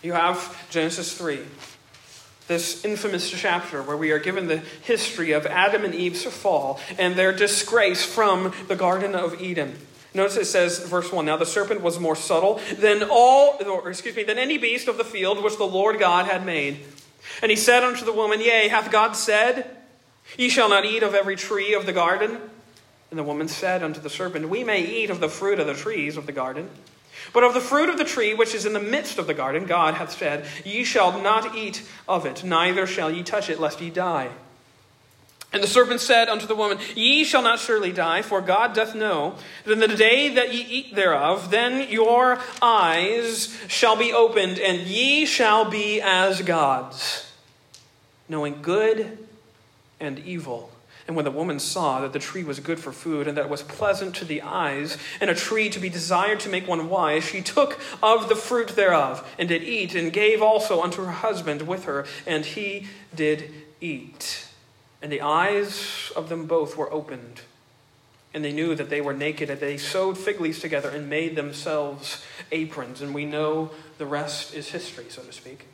You 0.00 0.12
have 0.12 0.56
Genesis 0.70 1.16
3 1.18 1.40
this 2.46 2.84
infamous 2.84 3.30
chapter 3.30 3.82
where 3.82 3.96
we 3.96 4.10
are 4.10 4.18
given 4.18 4.46
the 4.46 4.58
history 4.82 5.32
of 5.32 5.46
Adam 5.46 5.84
and 5.84 5.94
Eve's 5.94 6.24
fall 6.24 6.78
and 6.98 7.14
their 7.14 7.32
disgrace 7.32 8.04
from 8.04 8.52
the 8.68 8.76
Garden 8.76 9.14
of 9.14 9.40
Eden. 9.40 9.76
Notice 10.12 10.36
it 10.36 10.44
says, 10.44 10.78
verse 10.78 11.10
1 11.10 11.24
Now 11.24 11.36
the 11.36 11.46
serpent 11.46 11.80
was 11.80 11.98
more 11.98 12.14
subtle 12.14 12.60
than 12.78 13.02
all, 13.10 13.58
or 13.66 13.88
excuse 13.88 14.14
me, 14.14 14.22
than 14.22 14.38
any 14.38 14.58
beast 14.58 14.86
of 14.86 14.96
the 14.96 15.04
field 15.04 15.42
which 15.42 15.56
the 15.56 15.64
Lord 15.64 15.98
God 15.98 16.26
had 16.26 16.46
made. 16.46 16.80
And 17.42 17.50
he 17.50 17.56
said 17.56 17.82
unto 17.82 18.04
the 18.04 18.12
woman, 18.12 18.40
Yea, 18.40 18.68
hath 18.68 18.92
God 18.92 19.16
said, 19.16 19.76
Ye 20.38 20.48
shall 20.48 20.68
not 20.68 20.84
eat 20.84 21.02
of 21.02 21.14
every 21.14 21.36
tree 21.36 21.74
of 21.74 21.86
the 21.86 21.92
garden? 21.92 22.38
And 23.10 23.18
the 23.18 23.24
woman 23.24 23.48
said 23.48 23.82
unto 23.82 24.00
the 24.00 24.10
serpent, 24.10 24.48
We 24.48 24.62
may 24.64 24.84
eat 24.84 25.10
of 25.10 25.20
the 25.20 25.28
fruit 25.28 25.58
of 25.58 25.66
the 25.66 25.74
trees 25.74 26.16
of 26.16 26.26
the 26.26 26.32
garden. 26.32 26.68
But 27.32 27.44
of 27.44 27.54
the 27.54 27.60
fruit 27.60 27.88
of 27.88 27.98
the 27.98 28.04
tree 28.04 28.34
which 28.34 28.54
is 28.54 28.66
in 28.66 28.72
the 28.72 28.80
midst 28.80 29.18
of 29.18 29.26
the 29.26 29.34
garden, 29.34 29.66
God 29.66 29.94
hath 29.94 30.16
said, 30.16 30.46
Ye 30.64 30.84
shall 30.84 31.20
not 31.20 31.56
eat 31.56 31.82
of 32.08 32.26
it, 32.26 32.44
neither 32.44 32.86
shall 32.86 33.10
ye 33.10 33.22
touch 33.22 33.48
it, 33.48 33.60
lest 33.60 33.80
ye 33.80 33.90
die. 33.90 34.30
And 35.54 35.62
the 35.62 35.68
serpent 35.68 36.00
said 36.00 36.28
unto 36.28 36.46
the 36.46 36.56
woman, 36.56 36.78
Ye 36.96 37.22
shall 37.22 37.42
not 37.42 37.60
surely 37.60 37.92
die, 37.92 38.22
for 38.22 38.40
God 38.40 38.74
doth 38.74 38.96
know 38.96 39.36
that 39.64 39.72
in 39.72 39.78
the 39.78 39.86
day 39.86 40.34
that 40.34 40.52
ye 40.52 40.66
eat 40.68 40.96
thereof, 40.96 41.52
then 41.52 41.88
your 41.88 42.40
eyes 42.60 43.56
shall 43.68 43.94
be 43.94 44.12
opened, 44.12 44.58
and 44.58 44.80
ye 44.80 45.24
shall 45.24 45.70
be 45.70 46.00
as 46.00 46.42
gods, 46.42 47.30
knowing 48.28 48.62
good 48.62 49.16
and 50.00 50.18
evil. 50.18 50.72
And 51.06 51.16
when 51.16 51.26
the 51.26 51.30
woman 51.30 51.58
saw 51.58 52.00
that 52.00 52.14
the 52.14 52.18
tree 52.18 52.44
was 52.44 52.60
good 52.60 52.80
for 52.80 52.90
food, 52.90 53.28
and 53.28 53.36
that 53.36 53.44
it 53.44 53.50
was 53.50 53.62
pleasant 53.62 54.14
to 54.16 54.24
the 54.24 54.40
eyes, 54.40 54.96
and 55.20 55.28
a 55.28 55.34
tree 55.34 55.68
to 55.68 55.78
be 55.78 55.90
desired 55.90 56.40
to 56.40 56.48
make 56.48 56.66
one 56.66 56.88
wise, 56.88 57.24
she 57.24 57.42
took 57.42 57.78
of 58.02 58.30
the 58.30 58.36
fruit 58.36 58.68
thereof, 58.68 59.28
and 59.38 59.48
did 59.48 59.62
eat, 59.62 59.94
and 59.94 60.12
gave 60.12 60.40
also 60.40 60.80
unto 60.82 61.04
her 61.04 61.12
husband 61.12 61.62
with 61.62 61.84
her, 61.84 62.06
and 62.26 62.46
he 62.46 62.86
did 63.14 63.52
eat. 63.82 64.48
And 65.02 65.12
the 65.12 65.20
eyes 65.20 66.10
of 66.16 66.30
them 66.30 66.46
both 66.46 66.76
were 66.78 66.90
opened, 66.90 67.42
and 68.32 68.42
they 68.42 68.52
knew 68.52 68.74
that 68.74 68.88
they 68.88 69.02
were 69.02 69.12
naked, 69.12 69.50
and 69.50 69.60
they 69.60 69.76
sewed 69.76 70.16
fig 70.16 70.40
leaves 70.40 70.60
together 70.60 70.88
and 70.88 71.10
made 71.10 71.36
themselves 71.36 72.24
aprons. 72.50 73.02
And 73.02 73.12
we 73.14 73.26
know 73.26 73.70
the 73.98 74.06
rest 74.06 74.54
is 74.54 74.70
history, 74.70 75.04
so 75.10 75.22
to 75.22 75.32
speak. 75.32 75.66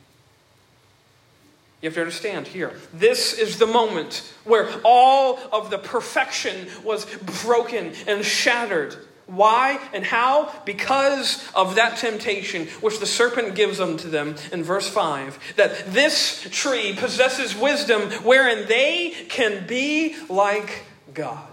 You 1.81 1.87
have 1.89 1.95
to 1.95 2.01
understand 2.01 2.47
here, 2.47 2.73
this 2.93 3.33
is 3.33 3.57
the 3.57 3.65
moment 3.65 4.31
where 4.43 4.69
all 4.83 5.39
of 5.51 5.71
the 5.71 5.79
perfection 5.79 6.67
was 6.83 7.05
broken 7.41 7.93
and 8.07 8.23
shattered. 8.23 8.95
Why 9.25 9.79
and 9.93 10.03
how? 10.03 10.53
Because 10.65 11.49
of 11.55 11.75
that 11.75 11.97
temptation 11.97 12.67
which 12.81 12.99
the 12.99 13.05
serpent 13.07 13.55
gives 13.55 13.79
unto 13.79 14.09
them 14.09 14.35
in 14.51 14.61
verse 14.61 14.89
5 14.89 15.53
that 15.55 15.93
this 15.93 16.47
tree 16.51 16.93
possesses 16.95 17.55
wisdom 17.55 18.11
wherein 18.23 18.67
they 18.67 19.15
can 19.29 19.65
be 19.65 20.15
like 20.29 20.83
God. 21.13 21.47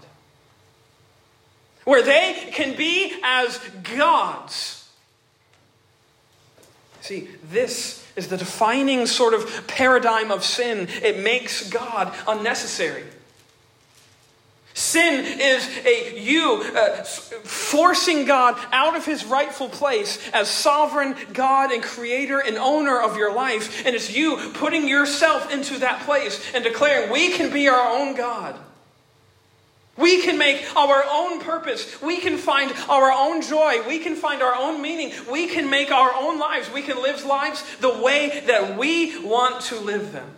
Where 1.85 2.03
they 2.03 2.49
can 2.51 2.75
be 2.75 3.17
as 3.23 3.57
gods. 3.97 4.87
See, 7.01 7.29
this 7.49 7.98
is 8.19 8.27
the 8.27 8.37
defining 8.37 9.07
sort 9.07 9.33
of 9.33 9.65
paradigm 9.67 10.29
of 10.29 10.43
sin. 10.43 10.87
It 11.01 11.23
makes 11.23 11.67
God 11.69 12.13
unnecessary. 12.27 13.03
Sin 14.75 15.25
is 15.25 15.67
a 15.85 16.19
you 16.19 16.63
uh, 16.75 17.03
forcing 17.03 18.25
God 18.25 18.57
out 18.71 18.95
of 18.95 19.05
his 19.05 19.25
rightful 19.25 19.67
place 19.67 20.19
as 20.31 20.47
sovereign 20.47 21.15
God 21.33 21.71
and 21.71 21.81
creator 21.81 22.39
and 22.39 22.55
owner 22.57 23.01
of 23.01 23.17
your 23.17 23.33
life. 23.33 23.85
And 23.85 23.95
it's 23.95 24.15
you 24.15 24.51
putting 24.53 24.87
yourself 24.87 25.51
into 25.51 25.79
that 25.79 26.03
place 26.03 26.53
and 26.53 26.63
declaring, 26.63 27.11
we 27.11 27.31
can 27.31 27.51
be 27.51 27.67
our 27.67 27.99
own 27.99 28.15
God. 28.15 28.57
We 29.99 30.21
can 30.21 30.37
make 30.37 30.65
our 30.77 31.03
own 31.11 31.41
purpose. 31.41 32.01
We 32.01 32.19
can 32.19 32.37
find 32.37 32.71
our 32.87 33.11
own 33.11 33.41
joy. 33.41 33.85
We 33.85 33.99
can 33.99 34.15
find 34.15 34.41
our 34.41 34.55
own 34.55 34.81
meaning. 34.81 35.11
We 35.29 35.47
can 35.47 35.69
make 35.69 35.91
our 35.91 36.13
own 36.15 36.39
lives. 36.39 36.71
We 36.71 36.81
can 36.81 37.01
live 37.01 37.25
lives 37.25 37.63
the 37.77 38.01
way 38.01 38.41
that 38.47 38.77
we 38.77 39.21
want 39.25 39.61
to 39.63 39.75
live 39.75 40.13
them. 40.13 40.29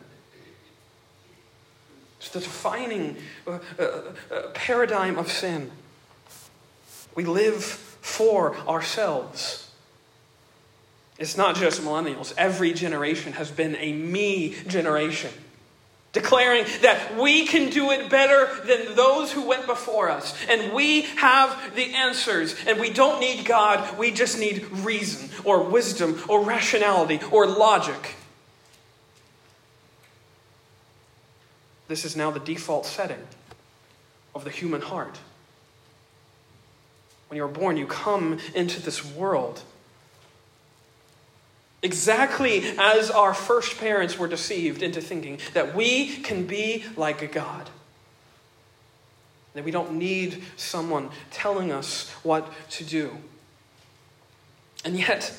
It's 2.17 2.30
the 2.30 2.39
defining 2.39 3.17
uh, 3.45 3.60
uh, 3.78 3.84
uh, 3.84 4.41
paradigm 4.54 5.19
of 5.19 5.32
sin. 5.32 5.69
We 7.13 7.26
live 7.26 7.63
for 7.63 8.56
ourselves. 8.67 9.69
It's 11.19 11.38
not 11.38 11.56
just 11.56 11.82
millennials. 11.82 12.34
Every 12.36 12.74
generation 12.74 13.34
has 13.34 13.52
been 13.52 13.76
a 13.76 13.93
me 13.93 14.56
generation 14.65 15.32
declaring 16.13 16.65
that 16.82 17.17
we 17.17 17.45
can 17.47 17.69
do 17.69 17.91
it 17.91 18.10
better 18.10 18.50
than 18.65 18.95
those 18.95 19.32
who 19.32 19.47
went 19.47 19.65
before 19.65 20.10
us. 20.10 20.36
And 20.50 20.74
we 20.74 21.04
have 21.04 21.76
the 21.76 21.93
answers. 21.93 22.56
And 22.67 22.80
we 22.80 22.89
don't 22.91 23.19
need 23.19 23.45
God, 23.45 23.97
we 23.97 24.12
just 24.12 24.39
need 24.39 24.69
reason 24.71 25.30
or 25.45 25.63
wisdom 25.63 26.21
or 26.28 26.43
rationality 26.43 27.19
or 27.32 27.47
logic. 27.47 28.15
This 31.88 32.06
is 32.06 32.15
now 32.15 32.32
the 32.32 32.39
default 32.39 32.86
setting 32.86 33.28
of 34.34 34.43
the 34.43 34.50
human 34.50 34.82
heart. 34.82 35.19
When 37.28 37.38
you 37.38 37.43
are 37.45 37.50
born, 37.50 37.78
you 37.78 37.86
come 37.86 38.39
into 38.54 38.82
this 38.82 39.06
world 39.06 39.62
Exactly 41.84 42.63
as 42.78 43.10
our 43.10 43.34
first 43.34 43.80
parents 43.80 44.17
were 44.17 44.28
deceived 44.28 44.84
into 44.84 45.02
thinking 45.02 45.39
that 45.54 45.76
we 45.76 46.17
can 46.17 46.46
be 46.46 46.86
like 46.96 47.22
a 47.22 47.28
God. 47.28 47.70
That 49.54 49.63
we 49.63 49.72
don't 49.72 49.94
need 49.94 50.44
someone 50.58 51.10
telling 51.32 51.72
us 51.72 52.10
what 52.24 52.48
to 52.72 52.84
do. 52.84 53.17
And 54.86 54.98
yet, 54.98 55.34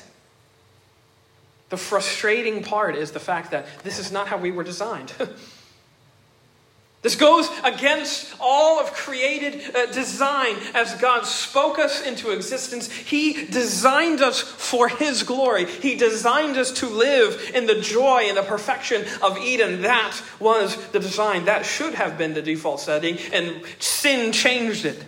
the 1.69 1.77
frustrating 1.77 2.63
part 2.63 2.95
is 2.95 3.11
the 3.11 3.19
fact 3.19 3.51
that 3.51 3.65
this 3.83 3.97
is 3.97 4.11
not 4.11 4.27
how 4.27 4.37
we 4.37 4.51
were 4.51 4.63
designed. 4.63 5.13
This 7.03 7.17
goes 7.17 7.49
against 7.65 8.33
all 8.39 8.79
of 8.79 8.93
created 8.93 9.75
uh, 9.75 9.87
design. 9.87 10.55
As 10.73 10.95
God 10.95 11.25
spoke 11.25 11.77
us 11.77 12.01
into 12.01 12.31
existence, 12.31 12.89
He 12.89 13.45
designed 13.45 14.21
us 14.21 14.39
for 14.39 14.87
His 14.87 15.23
glory. 15.23 15.65
He 15.65 15.95
designed 15.95 16.55
us 16.55 16.71
to 16.79 16.87
live 16.87 17.51
in 17.53 17.65
the 17.65 17.81
joy 17.81 18.23
and 18.27 18.37
the 18.37 18.43
perfection 18.43 19.05
of 19.21 19.37
Eden. 19.37 19.81
That 19.81 20.17
was 20.39 20.77
the 20.91 20.99
design. 21.01 21.43
That 21.43 21.65
should 21.65 21.93
have 21.93 22.17
been 22.17 22.33
the 22.33 22.41
default 22.41 22.79
setting, 22.79 23.17
and 23.33 23.63
sin 23.79 24.31
changed 24.31 24.85
it. 24.85 25.03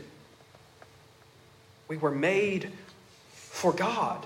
We 1.88 1.95
were 1.95 2.12
made 2.12 2.71
for 3.31 3.71
God. 3.71 4.25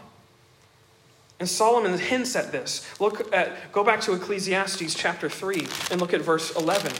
And 1.39 1.47
Solomon 1.47 1.99
hints 1.99 2.35
at 2.35 2.51
this. 2.51 2.83
Look 2.99 3.31
at 3.31 3.71
go 3.71 3.83
back 3.83 4.01
to 4.01 4.13
Ecclesiastes 4.13 4.95
chapter 4.95 5.29
3 5.29 5.67
and 5.91 6.01
look 6.01 6.13
at 6.15 6.21
verse 6.21 6.55
11. 6.55 6.91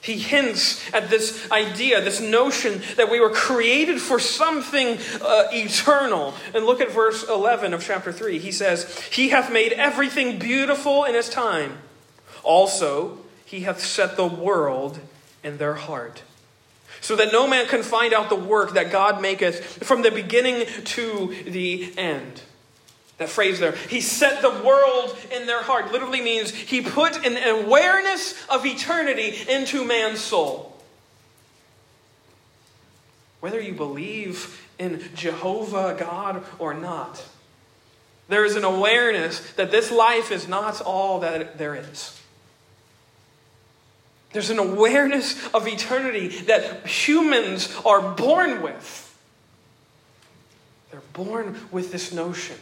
He 0.00 0.18
hints 0.18 0.82
at 0.94 1.10
this 1.10 1.50
idea, 1.50 2.00
this 2.00 2.20
notion 2.20 2.82
that 2.96 3.10
we 3.10 3.20
were 3.20 3.30
created 3.30 4.00
for 4.00 4.20
something 4.20 4.98
uh, 5.20 5.48
eternal. 5.52 6.34
And 6.54 6.64
look 6.64 6.80
at 6.80 6.92
verse 6.92 7.28
11 7.28 7.74
of 7.74 7.84
chapter 7.84 8.12
3. 8.12 8.38
He 8.38 8.52
says, 8.52 9.00
He 9.10 9.30
hath 9.30 9.52
made 9.52 9.72
everything 9.72 10.38
beautiful 10.38 11.04
in 11.04 11.14
his 11.14 11.28
time. 11.28 11.78
Also, 12.44 13.18
he 13.44 13.60
hath 13.60 13.80
set 13.80 14.16
the 14.16 14.26
world 14.26 15.00
in 15.42 15.58
their 15.58 15.74
heart. 15.74 16.22
So 17.00 17.16
that 17.16 17.32
no 17.32 17.46
man 17.46 17.66
can 17.66 17.82
find 17.82 18.12
out 18.12 18.28
the 18.28 18.36
work 18.36 18.74
that 18.74 18.90
God 18.90 19.20
maketh 19.20 19.84
from 19.84 20.02
the 20.02 20.10
beginning 20.10 20.66
to 20.84 21.34
the 21.44 21.92
end. 21.96 22.42
That 23.18 23.28
phrase 23.28 23.58
there. 23.58 23.72
He 23.72 24.00
set 24.00 24.42
the 24.42 24.62
world 24.62 25.16
in 25.32 25.46
their 25.46 25.62
heart. 25.62 25.92
Literally 25.92 26.20
means 26.20 26.52
he 26.52 26.80
put 26.80 27.26
an 27.26 27.36
awareness 27.36 28.34
of 28.48 28.64
eternity 28.64 29.36
into 29.48 29.84
man's 29.84 30.20
soul. 30.20 30.76
Whether 33.40 33.60
you 33.60 33.72
believe 33.74 34.64
in 34.78 35.02
Jehovah 35.16 35.96
God 35.98 36.44
or 36.60 36.74
not, 36.74 37.24
there 38.28 38.44
is 38.44 38.54
an 38.54 38.64
awareness 38.64 39.40
that 39.52 39.72
this 39.72 39.90
life 39.90 40.30
is 40.30 40.46
not 40.46 40.80
all 40.80 41.20
that 41.20 41.58
there 41.58 41.74
is. 41.74 42.20
There's 44.32 44.50
an 44.50 44.58
awareness 44.58 45.44
of 45.52 45.66
eternity 45.66 46.28
that 46.42 46.86
humans 46.86 47.74
are 47.84 48.14
born 48.14 48.62
with. 48.62 49.04
They're 50.92 51.00
born 51.14 51.58
with 51.72 51.90
this 51.90 52.12
notion 52.12 52.56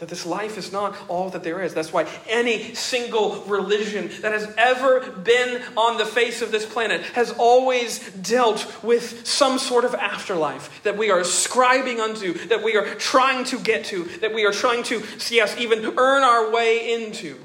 that 0.00 0.08
this 0.08 0.24
life 0.24 0.56
is 0.56 0.72
not 0.72 0.96
all 1.08 1.28
that 1.28 1.44
there 1.44 1.60
is. 1.60 1.74
That's 1.74 1.92
why 1.92 2.08
any 2.26 2.74
single 2.74 3.42
religion 3.42 4.10
that 4.22 4.32
has 4.32 4.52
ever 4.56 5.00
been 5.10 5.62
on 5.76 5.98
the 5.98 6.06
face 6.06 6.40
of 6.40 6.50
this 6.50 6.64
planet 6.64 7.02
has 7.12 7.32
always 7.32 8.10
dealt 8.12 8.82
with 8.82 9.26
some 9.26 9.58
sort 9.58 9.84
of 9.84 9.94
afterlife 9.94 10.82
that 10.84 10.96
we 10.96 11.10
are 11.10 11.20
ascribing 11.20 12.00
unto, 12.00 12.32
that 12.48 12.64
we 12.64 12.76
are 12.76 12.94
trying 12.94 13.44
to 13.44 13.58
get 13.58 13.84
to, 13.86 14.04
that 14.20 14.34
we 14.34 14.46
are 14.46 14.52
trying 14.52 14.82
to, 14.84 15.04
yes, 15.28 15.54
even 15.58 15.84
earn 15.98 16.22
our 16.22 16.50
way 16.50 16.94
into. 16.94 17.36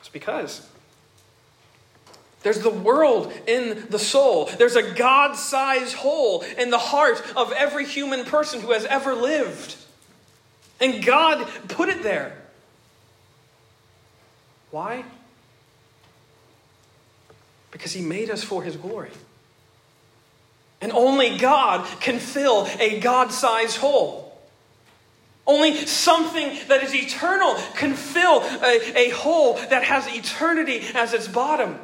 It's 0.00 0.08
because 0.08 0.68
there's 2.42 2.58
the 2.58 2.70
world 2.70 3.32
in 3.46 3.86
the 3.90 3.98
soul. 4.00 4.50
There's 4.58 4.76
a 4.76 4.92
God 4.92 5.36
sized 5.36 5.94
hole 5.94 6.44
in 6.58 6.70
the 6.70 6.78
heart 6.78 7.22
of 7.36 7.52
every 7.52 7.86
human 7.86 8.24
person 8.24 8.60
who 8.60 8.72
has 8.72 8.84
ever 8.86 9.14
lived. 9.14 9.76
And 10.80 11.04
God 11.04 11.46
put 11.68 11.88
it 11.88 12.02
there. 12.02 12.36
Why? 14.70 15.04
Because 17.70 17.92
He 17.92 18.02
made 18.02 18.30
us 18.30 18.42
for 18.42 18.62
His 18.62 18.76
glory. 18.76 19.10
And 20.80 20.92
only 20.92 21.38
God 21.38 21.86
can 22.00 22.18
fill 22.18 22.66
a 22.78 23.00
God 23.00 23.32
sized 23.32 23.76
hole. 23.76 24.36
Only 25.46 25.86
something 25.86 26.58
that 26.68 26.82
is 26.82 26.94
eternal 26.94 27.54
can 27.76 27.94
fill 27.94 28.42
a, 28.42 29.08
a 29.08 29.10
hole 29.10 29.54
that 29.54 29.84
has 29.84 30.06
eternity 30.08 30.82
as 30.94 31.12
its 31.12 31.28
bottom. 31.28 31.78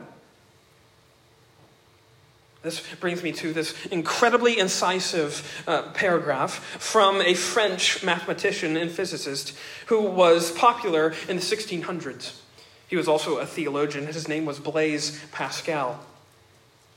This 2.62 2.82
brings 3.00 3.22
me 3.22 3.32
to 3.32 3.54
this 3.54 3.74
incredibly 3.86 4.58
incisive 4.58 5.64
uh, 5.66 5.82
paragraph 5.92 6.56
from 6.78 7.22
a 7.22 7.32
French 7.32 8.04
mathematician 8.04 8.76
and 8.76 8.90
physicist 8.90 9.56
who 9.86 10.02
was 10.02 10.52
popular 10.52 11.14
in 11.28 11.36
the 11.36 11.42
1600s. 11.42 12.38
He 12.86 12.96
was 12.96 13.08
also 13.08 13.38
a 13.38 13.46
theologian. 13.46 14.06
His 14.06 14.28
name 14.28 14.44
was 14.44 14.58
Blaise 14.58 15.24
Pascal. 15.32 16.00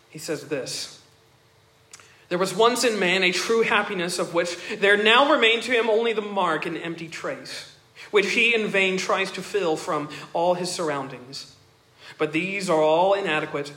He 0.10 0.20
says 0.20 0.50
this 0.50 1.00
There 2.28 2.38
was 2.38 2.54
once 2.54 2.84
in 2.84 3.00
man 3.00 3.24
a 3.24 3.32
true 3.32 3.62
happiness 3.62 4.20
of 4.20 4.34
which 4.34 4.58
there 4.80 5.02
now 5.02 5.32
remained 5.32 5.64
to 5.64 5.72
him 5.72 5.90
only 5.90 6.12
the 6.12 6.22
mark 6.22 6.66
and 6.66 6.78
empty 6.78 7.08
trace, 7.08 7.74
which 8.12 8.32
he 8.32 8.54
in 8.54 8.68
vain 8.68 8.98
tries 8.98 9.32
to 9.32 9.42
fill 9.42 9.78
from 9.78 10.10
all 10.34 10.56
his 10.56 10.70
surroundings. 10.70 11.56
But 12.18 12.34
these 12.34 12.70
are 12.70 12.82
all 12.82 13.14
inadequate 13.14 13.72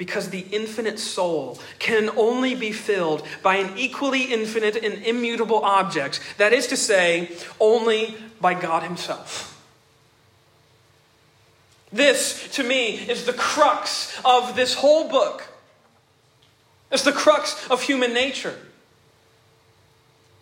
because 0.00 0.30
the 0.30 0.46
infinite 0.50 0.98
soul 0.98 1.58
can 1.78 2.08
only 2.16 2.54
be 2.54 2.72
filled 2.72 3.22
by 3.42 3.56
an 3.56 3.76
equally 3.76 4.32
infinite 4.32 4.74
and 4.74 5.04
immutable 5.04 5.62
object. 5.62 6.20
That 6.38 6.54
is 6.54 6.68
to 6.68 6.76
say, 6.78 7.30
only 7.60 8.16
by 8.40 8.54
God 8.54 8.82
Himself. 8.82 9.62
This, 11.92 12.48
to 12.52 12.62
me, 12.62 12.94
is 12.94 13.26
the 13.26 13.34
crux 13.34 14.18
of 14.24 14.56
this 14.56 14.72
whole 14.72 15.10
book. 15.10 15.48
It's 16.90 17.04
the 17.04 17.12
crux 17.12 17.68
of 17.68 17.82
human 17.82 18.14
nature. 18.14 18.56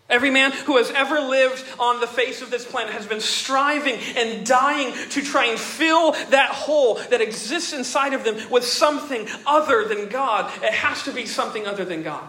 Every 0.09 0.31
man 0.31 0.53
who 0.53 0.79
has 0.79 0.91
ever 0.91 1.21
lived 1.21 1.63
on 1.79 2.01
the 2.01 2.07
face 2.07 2.41
of 2.41 2.51
this 2.51 2.65
planet 2.65 2.95
has 2.95 3.07
been 3.07 3.21
striving 3.21 3.99
and 4.17 4.47
dying 4.47 4.95
to 5.11 5.21
try 5.21 5.47
and 5.47 5.59
fill 5.59 6.13
that 6.13 6.51
hole 6.51 6.95
that 7.11 7.21
exists 7.21 7.75
inside 7.75 8.15
of 8.15 8.25
them 8.25 8.39
with 8.51 8.65
something 8.65 9.29
other 9.47 9.85
than 9.85 10.09
God. 10.09 10.51
It 10.63 10.73
has 10.73 11.03
to 11.03 11.13
be 11.13 11.27
something 11.27 11.67
other 11.67 11.85
than 11.85 12.03
God. 12.03 12.25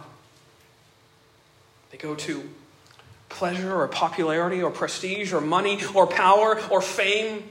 They 1.92 1.98
go 1.98 2.16
to 2.16 2.50
pleasure 3.30 3.74
or 3.74 3.88
popularity 3.88 4.62
or 4.62 4.72
prestige 4.72 5.32
or 5.32 5.40
money 5.40 5.80
or 5.94 6.06
power 6.06 6.60
or 6.70 6.82
fame. 6.82 7.44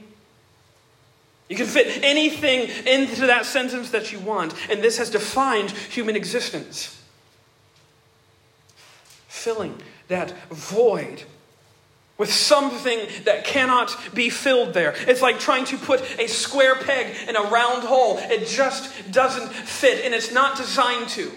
You 1.47 1.55
can 1.55 1.65
fit 1.65 2.03
anything 2.03 2.69
into 2.85 3.25
that 3.25 3.45
sentence 3.47 3.89
that 3.89 4.11
you 4.11 4.19
want, 4.19 4.53
and 4.69 4.83
this 4.83 4.99
has 4.99 5.09
defined 5.09 5.71
human 5.71 6.15
existence. 6.15 7.01
Filling 9.27 9.81
that 10.09 10.33
void 10.49 11.23
with 12.19 12.31
something 12.31 12.99
that 13.23 13.45
cannot 13.45 13.97
be 14.13 14.29
filled 14.29 14.73
there. 14.73 14.93
It's 15.07 15.21
like 15.21 15.39
trying 15.39 15.65
to 15.65 15.77
put 15.77 16.01
a 16.19 16.27
square 16.27 16.75
peg 16.75 17.15
in 17.29 17.35
a 17.37 17.43
round 17.43 17.83
hole. 17.83 18.17
It 18.17 18.45
just 18.47 19.11
doesn't 19.11 19.49
fit, 19.49 20.03
and 20.03 20.13
it's 20.13 20.31
not 20.31 20.57
designed 20.57 21.07
to. 21.09 21.31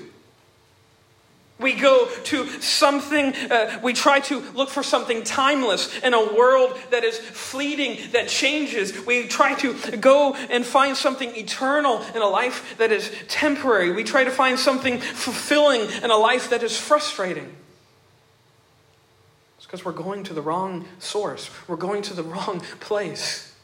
We 1.61 1.75
go 1.75 2.09
to 2.25 2.49
something, 2.61 3.33
uh, 3.49 3.79
we 3.85 3.93
try 3.93 4.19
to 4.21 4.41
look 4.55 4.69
for 4.69 4.83
something 4.83 5.23
timeless 5.23 5.97
in 6.03 6.13
a 6.13 6.35
world 6.35 6.77
that 6.91 7.05
is 7.05 7.17
fleeting, 7.17 8.11
that 8.11 8.27
changes. 8.27 9.07
We 9.07 9.29
try 9.29 9.55
to 9.57 9.75
go 9.99 10.35
and 10.35 10.67
find 10.67 10.97
something 10.97 11.37
eternal 11.37 12.03
in 12.17 12.23
a 12.23 12.27
life 12.27 12.75
that 12.79 12.91
is 12.91 13.13
temporary. 13.29 13.93
We 13.93 14.03
try 14.03 14.25
to 14.25 14.33
find 14.33 14.59
something 14.59 14.99
fulfilling 14.99 15.83
in 16.03 16.11
a 16.11 16.17
life 16.17 16.51
that 16.51 16.65
is 16.65 16.77
frustrating 16.77 17.55
because 19.73 19.87
we're 19.87 19.93
going 19.93 20.23
to 20.23 20.35
the 20.35 20.43
wrong 20.43 20.85
source, 20.99 21.49
we're 21.67 21.77
going 21.77 22.03
to 22.03 22.13
the 22.13 22.23
wrong 22.23 22.61
place. 22.81 23.55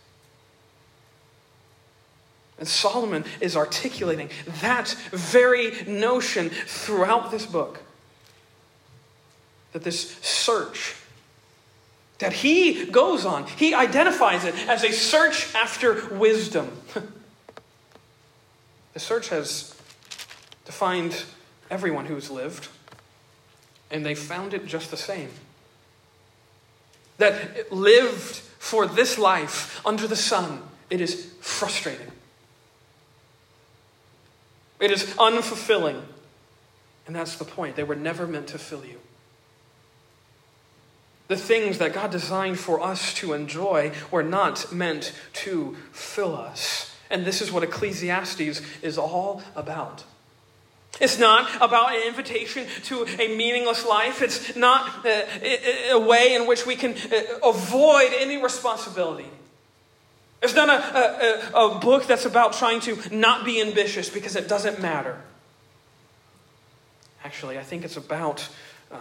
And 2.58 2.66
Solomon 2.66 3.26
is 3.42 3.54
articulating 3.54 4.30
that 4.62 4.88
very 5.10 5.72
notion 5.86 6.48
throughout 6.48 7.30
this 7.30 7.44
book. 7.44 7.80
That 9.72 9.84
this 9.84 10.16
search 10.22 10.96
that 12.20 12.32
he 12.32 12.86
goes 12.86 13.26
on, 13.26 13.46
he 13.46 13.74
identifies 13.74 14.44
it 14.44 14.54
as 14.66 14.84
a 14.84 14.92
search 14.92 15.54
after 15.54 16.08
wisdom. 16.14 16.70
the 18.94 18.98
search 18.98 19.28
has 19.28 19.74
defined 20.64 21.24
everyone 21.70 22.06
who's 22.06 22.30
lived, 22.30 22.68
and 23.90 24.06
they 24.06 24.14
found 24.14 24.54
it 24.54 24.64
just 24.64 24.90
the 24.90 24.96
same. 24.96 25.28
That 27.18 27.72
lived 27.72 28.36
for 28.58 28.86
this 28.86 29.18
life 29.18 29.84
under 29.86 30.06
the 30.06 30.16
sun, 30.16 30.62
it 30.90 31.00
is 31.00 31.32
frustrating. 31.40 32.10
It 34.80 34.90
is 34.90 35.04
unfulfilling. 35.18 36.02
And 37.06 37.16
that's 37.16 37.36
the 37.36 37.44
point. 37.44 37.76
They 37.76 37.84
were 37.84 37.96
never 37.96 38.26
meant 38.26 38.48
to 38.48 38.58
fill 38.58 38.84
you. 38.84 38.98
The 41.28 41.36
things 41.36 41.78
that 41.78 41.92
God 41.92 42.10
designed 42.10 42.58
for 42.58 42.80
us 42.80 43.12
to 43.14 43.34
enjoy 43.34 43.92
were 44.10 44.22
not 44.22 44.72
meant 44.72 45.12
to 45.34 45.76
fill 45.92 46.34
us. 46.34 46.94
And 47.10 47.24
this 47.24 47.40
is 47.42 47.52
what 47.52 47.62
Ecclesiastes 47.62 48.62
is 48.82 48.98
all 48.98 49.42
about. 49.54 50.04
It's 51.00 51.18
not 51.18 51.54
about 51.56 51.94
an 51.94 52.02
invitation 52.06 52.66
to 52.84 53.04
a 53.04 53.36
meaningless 53.36 53.86
life. 53.86 54.20
It's 54.22 54.56
not 54.56 55.04
a, 55.06 55.92
a 55.92 55.98
way 55.98 56.34
in 56.34 56.46
which 56.46 56.66
we 56.66 56.76
can 56.76 56.94
uh, 56.94 57.48
avoid 57.48 58.10
any 58.14 58.42
responsibility. 58.42 59.28
It's 60.42 60.54
not 60.54 60.68
a, 60.68 61.52
a, 61.52 61.66
a, 61.66 61.78
book 61.80 62.06
that's 62.06 62.24
about 62.24 62.52
trying 62.52 62.80
to 62.82 62.96
not 63.14 63.44
be 63.44 63.60
ambitious 63.60 64.08
because 64.08 64.36
it 64.36 64.48
doesn't 64.48 64.80
matter. 64.80 65.20
Actually, 67.24 67.58
I 67.58 67.64
think 67.64 67.84
it's 67.84 67.96
about 67.96 68.48
uh, 68.92 69.00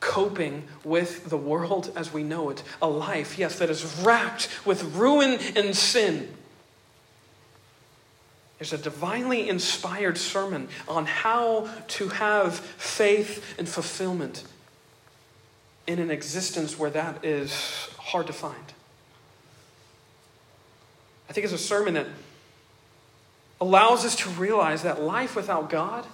coping 0.00 0.64
with 0.84 1.28
the 1.28 1.36
world 1.36 1.92
as 1.94 2.12
we 2.12 2.22
know 2.22 2.48
it. 2.48 2.62
A 2.80 2.88
life, 2.88 3.38
yes, 3.38 3.58
that 3.58 3.68
is 3.68 3.84
racked 4.02 4.48
with 4.64 4.82
ruin 4.94 5.38
and 5.54 5.76
sin. 5.76 6.34
There's 8.58 8.72
a 8.72 8.78
divinely 8.78 9.48
inspired 9.48 10.18
sermon 10.18 10.68
on 10.88 11.06
how 11.06 11.68
to 11.88 12.08
have 12.08 12.58
faith 12.58 13.54
and 13.58 13.68
fulfillment 13.68 14.42
in 15.86 16.00
an 16.00 16.10
existence 16.10 16.78
where 16.78 16.90
that 16.90 17.24
is 17.24 17.52
hard 17.98 18.26
to 18.26 18.32
find. 18.32 18.56
I 21.30 21.32
think 21.32 21.44
it's 21.44 21.54
a 21.54 21.58
sermon 21.58 21.94
that 21.94 22.06
allows 23.60 24.04
us 24.04 24.16
to 24.16 24.30
realize 24.30 24.82
that 24.82 25.00
life 25.00 25.36
without 25.36 25.70
God 25.70 26.04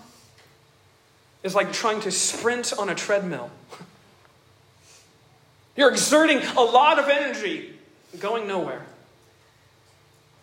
is 1.42 1.54
like 1.54 1.72
trying 1.72 2.00
to 2.00 2.10
sprint 2.10 2.74
on 2.78 2.90
a 2.90 2.94
treadmill. 2.94 3.50
You're 5.76 5.90
exerting 5.90 6.38
a 6.56 6.60
lot 6.60 6.98
of 6.98 7.08
energy, 7.08 7.74
going 8.20 8.46
nowhere 8.46 8.84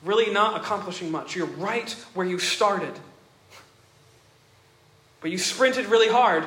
really 0.03 0.31
not 0.31 0.59
accomplishing 0.59 1.11
much. 1.11 1.35
You're 1.35 1.45
right 1.45 1.89
where 2.13 2.25
you 2.25 2.39
started. 2.39 2.93
But 5.21 5.31
you 5.31 5.37
sprinted 5.37 5.85
really 5.85 6.09
hard. 6.09 6.45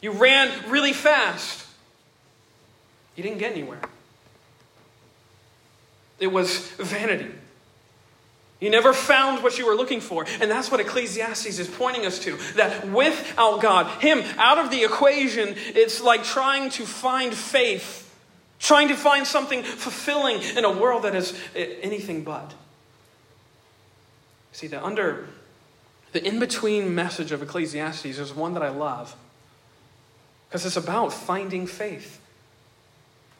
You 0.00 0.12
ran 0.12 0.70
really 0.70 0.92
fast. 0.92 1.66
You 3.16 3.22
didn't 3.22 3.38
get 3.38 3.52
anywhere. 3.52 3.80
It 6.18 6.28
was 6.28 6.70
vanity. 6.78 7.30
You 8.60 8.70
never 8.70 8.94
found 8.94 9.42
what 9.42 9.58
you 9.58 9.66
were 9.66 9.74
looking 9.74 10.00
for. 10.00 10.24
And 10.40 10.50
that's 10.50 10.70
what 10.70 10.80
Ecclesiastes 10.80 11.58
is 11.58 11.68
pointing 11.68 12.06
us 12.06 12.18
to. 12.20 12.36
That 12.56 12.88
without 12.88 13.60
God, 13.60 14.00
Him 14.00 14.22
out 14.38 14.58
of 14.58 14.70
the 14.70 14.84
equation, 14.84 15.54
it's 15.56 16.00
like 16.00 16.24
trying 16.24 16.70
to 16.70 16.86
find 16.86 17.34
faith 17.34 18.03
trying 18.64 18.88
to 18.88 18.96
find 18.96 19.26
something 19.26 19.62
fulfilling 19.62 20.40
in 20.56 20.64
a 20.64 20.72
world 20.72 21.02
that 21.02 21.14
is 21.14 21.38
eh, 21.54 21.74
anything 21.82 22.24
but. 22.24 22.54
See, 24.52 24.66
the 24.66 24.82
under 24.82 25.28
the 26.12 26.26
in-between 26.26 26.94
message 26.94 27.30
of 27.30 27.42
Ecclesiastes 27.42 28.06
is 28.06 28.32
one 28.32 28.54
that 28.54 28.62
I 28.62 28.70
love. 28.70 29.14
Because 30.48 30.64
it's 30.64 30.76
about 30.76 31.12
finding 31.12 31.66
faith. 31.66 32.20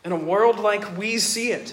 In 0.05 0.13
a 0.13 0.17
world 0.17 0.59
like 0.59 0.99
we 0.99 1.19
see 1.19 1.53
it. 1.53 1.73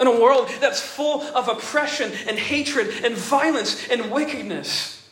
In 0.00 0.06
a 0.06 0.20
world 0.20 0.48
that's 0.60 0.80
full 0.80 1.22
of 1.22 1.46
oppression 1.46 2.10
and 2.26 2.38
hatred 2.38 3.04
and 3.04 3.14
violence 3.14 3.86
and 3.88 4.10
wickedness. 4.10 5.08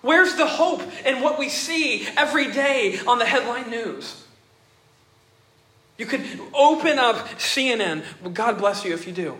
Where's 0.00 0.34
the 0.34 0.46
hope 0.46 0.82
in 1.04 1.20
what 1.20 1.38
we 1.38 1.48
see 1.48 2.08
every 2.16 2.50
day 2.50 2.98
on 3.06 3.18
the 3.18 3.26
headline 3.26 3.70
news? 3.70 4.24
You 6.00 6.06
could 6.06 6.24
open 6.54 6.98
up 6.98 7.16
CNN. 7.36 8.02
God 8.32 8.56
bless 8.56 8.86
you 8.86 8.94
if 8.94 9.06
you 9.06 9.12
do. 9.12 9.36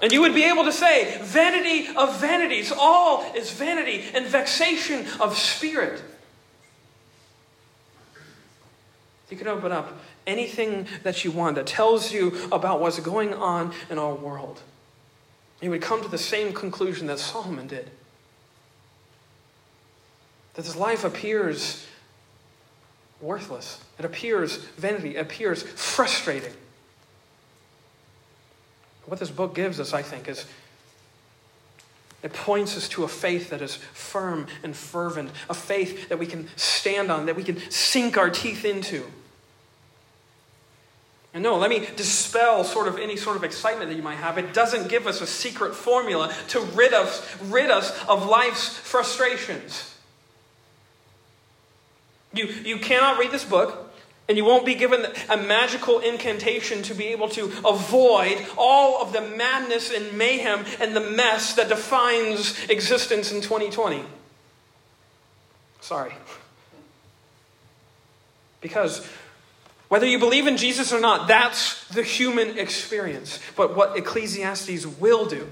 And 0.00 0.12
you 0.12 0.20
would 0.20 0.36
be 0.36 0.44
able 0.44 0.62
to 0.62 0.72
say, 0.72 1.18
vanity 1.20 1.88
of 1.96 2.20
vanities, 2.20 2.70
all 2.70 3.24
is 3.34 3.50
vanity 3.50 4.04
and 4.14 4.24
vexation 4.24 5.04
of 5.18 5.36
spirit. 5.36 6.00
You 9.30 9.36
could 9.36 9.48
open 9.48 9.72
up 9.72 9.92
anything 10.28 10.86
that 11.02 11.24
you 11.24 11.32
want 11.32 11.56
that 11.56 11.66
tells 11.66 12.12
you 12.12 12.48
about 12.52 12.80
what's 12.80 13.00
going 13.00 13.34
on 13.34 13.74
in 13.90 13.98
our 13.98 14.14
world. 14.14 14.60
You 15.60 15.70
would 15.70 15.82
come 15.82 16.02
to 16.02 16.08
the 16.08 16.18
same 16.18 16.52
conclusion 16.52 17.08
that 17.08 17.18
Solomon 17.18 17.66
did. 17.66 17.90
That 20.54 20.62
this 20.66 20.76
life 20.76 21.02
appears 21.02 21.84
worthless. 23.22 23.82
It 23.98 24.04
appears 24.04 24.56
vanity, 24.76 25.16
it 25.16 25.20
appears 25.20 25.62
frustrating. 25.62 26.52
What 29.06 29.20
this 29.20 29.30
book 29.30 29.54
gives 29.54 29.80
us, 29.80 29.94
I 29.94 30.02
think, 30.02 30.28
is 30.28 30.46
it 32.22 32.32
points 32.32 32.76
us 32.76 32.88
to 32.90 33.02
a 33.02 33.08
faith 33.08 33.50
that 33.50 33.60
is 33.60 33.76
firm 33.76 34.46
and 34.62 34.76
fervent, 34.76 35.30
a 35.50 35.54
faith 35.54 36.08
that 36.08 36.18
we 36.18 36.26
can 36.26 36.48
stand 36.56 37.10
on, 37.10 37.26
that 37.26 37.34
we 37.34 37.42
can 37.42 37.58
sink 37.68 38.16
our 38.16 38.30
teeth 38.30 38.64
into. 38.64 39.04
And 41.34 41.42
no, 41.42 41.56
let 41.56 41.70
me 41.70 41.88
dispel 41.96 42.62
sort 42.62 42.86
of 42.86 42.98
any 42.98 43.16
sort 43.16 43.36
of 43.36 43.42
excitement 43.42 43.90
that 43.90 43.96
you 43.96 44.02
might 44.02 44.16
have. 44.16 44.38
It 44.38 44.52
doesn't 44.52 44.88
give 44.88 45.06
us 45.06 45.20
a 45.20 45.26
secret 45.26 45.74
formula 45.74 46.32
to 46.48 46.60
rid 46.60 46.92
us, 46.92 47.36
rid 47.44 47.70
us 47.70 47.90
of 48.06 48.26
life's 48.26 48.68
frustrations. 48.68 49.91
You, 52.34 52.46
you 52.46 52.78
cannot 52.78 53.18
read 53.18 53.30
this 53.30 53.44
book, 53.44 53.92
and 54.28 54.38
you 54.38 54.44
won't 54.44 54.64
be 54.64 54.74
given 54.74 55.06
a 55.28 55.36
magical 55.36 55.98
incantation 55.98 56.82
to 56.84 56.94
be 56.94 57.06
able 57.08 57.28
to 57.30 57.52
avoid 57.66 58.46
all 58.56 59.02
of 59.02 59.12
the 59.12 59.20
madness 59.20 59.92
and 59.92 60.16
mayhem 60.16 60.64
and 60.80 60.96
the 60.96 61.00
mess 61.00 61.54
that 61.54 61.68
defines 61.68 62.58
existence 62.68 63.32
in 63.32 63.40
2020. 63.40 64.04
Sorry. 65.80 66.14
Because 68.60 69.06
whether 69.88 70.06
you 70.06 70.18
believe 70.18 70.46
in 70.46 70.56
Jesus 70.56 70.92
or 70.92 71.00
not, 71.00 71.28
that's 71.28 71.86
the 71.88 72.02
human 72.02 72.58
experience. 72.58 73.40
But 73.56 73.76
what 73.76 73.98
Ecclesiastes 73.98 74.86
will 74.86 75.26
do 75.26 75.48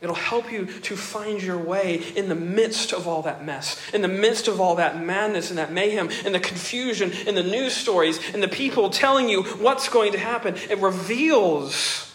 It'll 0.00 0.14
help 0.14 0.50
you 0.50 0.64
to 0.64 0.96
find 0.96 1.42
your 1.42 1.58
way 1.58 2.02
in 2.16 2.30
the 2.30 2.34
midst 2.34 2.94
of 2.94 3.06
all 3.06 3.20
that 3.22 3.44
mess, 3.44 3.78
in 3.92 4.00
the 4.00 4.08
midst 4.08 4.48
of 4.48 4.58
all 4.58 4.76
that 4.76 4.98
madness 4.98 5.50
and 5.50 5.58
that 5.58 5.72
mayhem, 5.72 6.08
and 6.24 6.34
the 6.34 6.40
confusion, 6.40 7.12
and 7.26 7.36
the 7.36 7.42
news 7.42 7.74
stories, 7.74 8.18
and 8.32 8.42
the 8.42 8.48
people 8.48 8.88
telling 8.88 9.28
you 9.28 9.42
what's 9.42 9.90
going 9.90 10.12
to 10.12 10.18
happen. 10.18 10.54
It 10.70 10.78
reveals, 10.78 12.10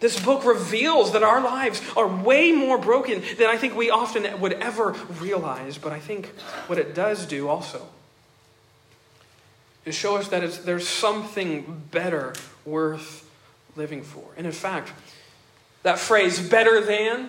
this 0.00 0.18
book 0.18 0.46
reveals 0.46 1.12
that 1.12 1.22
our 1.22 1.42
lives 1.42 1.82
are 1.98 2.08
way 2.08 2.52
more 2.52 2.78
broken 2.78 3.22
than 3.36 3.48
I 3.48 3.58
think 3.58 3.76
we 3.76 3.90
often 3.90 4.40
would 4.40 4.54
ever 4.54 4.92
realize. 5.20 5.76
But 5.76 5.92
I 5.92 5.98
think 5.98 6.28
what 6.66 6.78
it 6.78 6.94
does 6.94 7.26
do 7.26 7.48
also 7.48 7.86
is 9.84 9.94
show 9.94 10.16
us 10.16 10.28
that 10.28 10.64
there's 10.64 10.88
something 10.88 11.82
better 11.90 12.32
worth 12.64 13.28
living 13.76 14.02
for. 14.02 14.24
And 14.38 14.46
in 14.46 14.52
fact, 14.52 14.92
that 15.82 15.98
phrase, 15.98 16.40
better 16.40 16.80
than, 16.80 17.28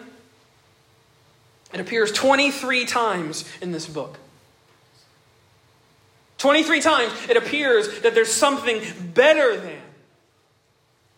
it 1.74 1.80
appears 1.80 2.12
23 2.12 2.86
times 2.86 3.46
in 3.62 3.72
this 3.72 3.86
book. 3.86 4.18
23 6.40 6.82
times 6.82 7.14
it 7.30 7.38
appears 7.38 8.00
that 8.02 8.16
there's 8.16 8.32
something 8.32 8.82
better 9.14 9.58
than. 9.58 9.82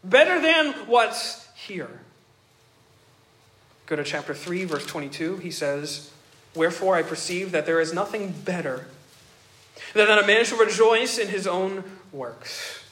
Better 0.03 0.41
than 0.41 0.73
what's 0.87 1.47
here. 1.55 2.01
Go 3.85 3.95
to 3.95 4.03
chapter 4.03 4.33
3, 4.33 4.65
verse 4.65 4.85
22. 4.85 5.37
He 5.37 5.51
says, 5.51 6.11
Wherefore 6.55 6.95
I 6.95 7.03
perceive 7.03 7.51
that 7.51 7.65
there 7.65 7.79
is 7.79 7.93
nothing 7.93 8.31
better 8.31 8.87
than 9.93 10.07
that 10.07 10.23
a 10.23 10.27
man 10.27 10.43
should 10.43 10.59
rejoice 10.59 11.17
in 11.17 11.27
his 11.27 11.47
own 11.47 11.83
works. 12.11 12.83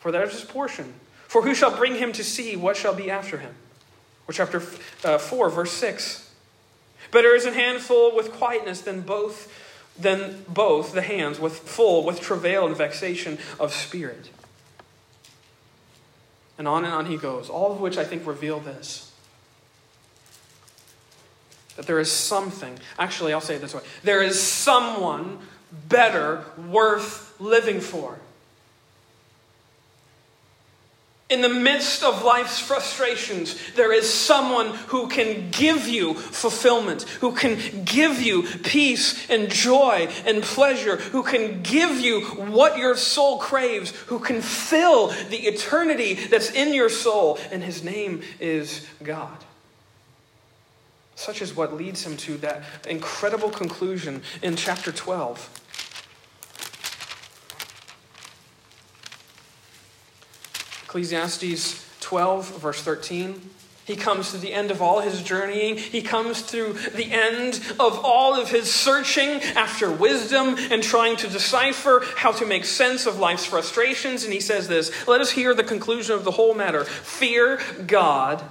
For 0.00 0.10
that 0.10 0.26
is 0.28 0.32
his 0.32 0.44
portion. 0.44 0.94
For 1.28 1.42
who 1.42 1.54
shall 1.54 1.76
bring 1.76 1.94
him 1.94 2.12
to 2.12 2.24
see 2.24 2.56
what 2.56 2.76
shall 2.76 2.94
be 2.94 3.10
after 3.10 3.38
him? 3.38 3.54
Or 4.30 4.32
chapter 4.32 4.62
uh, 5.02 5.18
4, 5.18 5.50
verse 5.50 5.72
6. 5.72 6.30
Better 7.10 7.34
is 7.34 7.46
a 7.46 7.52
handful 7.52 8.14
with 8.14 8.30
quietness 8.30 8.80
than 8.80 9.00
both 9.00 9.52
than 9.98 10.44
both 10.46 10.92
the 10.92 11.02
hands 11.02 11.40
with 11.40 11.58
full 11.58 12.04
with 12.06 12.20
travail 12.20 12.64
and 12.64 12.76
vexation 12.76 13.38
of 13.58 13.72
spirit. 13.72 14.30
And 16.56 16.68
on 16.68 16.84
and 16.84 16.94
on 16.94 17.06
he 17.06 17.16
goes, 17.16 17.50
all 17.50 17.72
of 17.72 17.80
which 17.80 17.98
I 17.98 18.04
think 18.04 18.24
reveal 18.24 18.60
this. 18.60 19.10
That 21.74 21.88
there 21.88 21.98
is 21.98 22.12
something, 22.12 22.78
actually, 23.00 23.32
I'll 23.32 23.40
say 23.40 23.56
it 23.56 23.60
this 23.60 23.74
way 23.74 23.82
there 24.04 24.22
is 24.22 24.40
someone 24.40 25.40
better, 25.88 26.44
worth 26.68 27.34
living 27.40 27.80
for. 27.80 28.20
In 31.30 31.42
the 31.42 31.48
midst 31.48 32.02
of 32.02 32.24
life's 32.24 32.58
frustrations, 32.58 33.56
there 33.76 33.92
is 33.92 34.12
someone 34.12 34.74
who 34.88 35.06
can 35.06 35.50
give 35.52 35.86
you 35.86 36.14
fulfillment, 36.14 37.02
who 37.20 37.32
can 37.32 37.84
give 37.84 38.20
you 38.20 38.42
peace 38.64 39.30
and 39.30 39.48
joy 39.48 40.08
and 40.26 40.42
pleasure, 40.42 40.96
who 40.96 41.22
can 41.22 41.62
give 41.62 42.00
you 42.00 42.22
what 42.22 42.78
your 42.78 42.96
soul 42.96 43.38
craves, 43.38 43.92
who 44.08 44.18
can 44.18 44.42
fill 44.42 45.08
the 45.28 45.46
eternity 45.46 46.14
that's 46.14 46.50
in 46.50 46.74
your 46.74 46.88
soul, 46.88 47.38
and 47.52 47.62
his 47.62 47.84
name 47.84 48.22
is 48.40 48.84
God. 49.04 49.38
Such 51.14 51.42
is 51.42 51.54
what 51.54 51.76
leads 51.76 52.04
him 52.04 52.16
to 52.16 52.38
that 52.38 52.64
incredible 52.88 53.50
conclusion 53.50 54.22
in 54.42 54.56
chapter 54.56 54.90
12. 54.90 55.60
Ecclesiastes 60.90 61.86
12, 62.00 62.58
verse 62.58 62.82
13. 62.82 63.40
He 63.84 63.94
comes 63.94 64.32
to 64.32 64.38
the 64.38 64.52
end 64.52 64.72
of 64.72 64.82
all 64.82 64.98
his 64.98 65.22
journeying. 65.22 65.76
He 65.76 66.02
comes 66.02 66.42
to 66.50 66.72
the 66.72 67.12
end 67.12 67.60
of 67.78 68.04
all 68.04 68.34
of 68.34 68.50
his 68.50 68.74
searching 68.74 69.40
after 69.54 69.88
wisdom 69.88 70.56
and 70.58 70.82
trying 70.82 71.16
to 71.18 71.28
decipher 71.28 72.02
how 72.16 72.32
to 72.32 72.44
make 72.44 72.64
sense 72.64 73.06
of 73.06 73.20
life's 73.20 73.44
frustrations. 73.44 74.24
And 74.24 74.32
he 74.32 74.40
says 74.40 74.66
this 74.66 74.90
Let 75.06 75.20
us 75.20 75.30
hear 75.30 75.54
the 75.54 75.62
conclusion 75.62 76.16
of 76.16 76.24
the 76.24 76.32
whole 76.32 76.54
matter. 76.54 76.84
Fear 76.84 77.60
God 77.86 78.42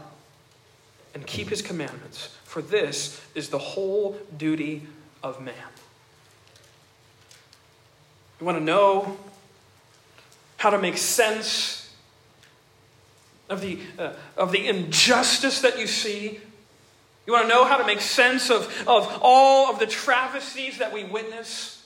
and 1.13 1.27
keep 1.27 1.49
his 1.49 1.61
commandments, 1.61 2.33
for 2.45 2.61
this 2.61 3.21
is 3.35 3.49
the 3.49 3.59
whole 3.59 4.17
duty 4.37 4.83
of 5.21 5.41
man. 5.41 5.55
You 8.39 8.45
want 8.45 8.57
to 8.57 8.63
know 8.63 9.17
how 10.55 10.69
to 10.69 10.77
make 10.77 10.97
sense 10.97 11.78
of 13.49 13.61
the, 13.61 13.79
uh, 13.97 14.13
of 14.37 14.51
the 14.51 14.67
injustice 14.67 15.61
that 15.61 15.79
you 15.79 15.87
see. 15.87 16.39
You 17.25 17.33
want 17.33 17.45
to 17.45 17.49
know 17.49 17.65
how 17.65 17.77
to 17.77 17.85
make 17.85 18.01
sense 18.01 18.49
of, 18.49 18.65
of 18.87 19.19
all 19.21 19.71
of 19.71 19.79
the 19.79 19.87
travesties 19.87 20.77
that 20.77 20.93
we 20.93 21.03
witness? 21.03 21.85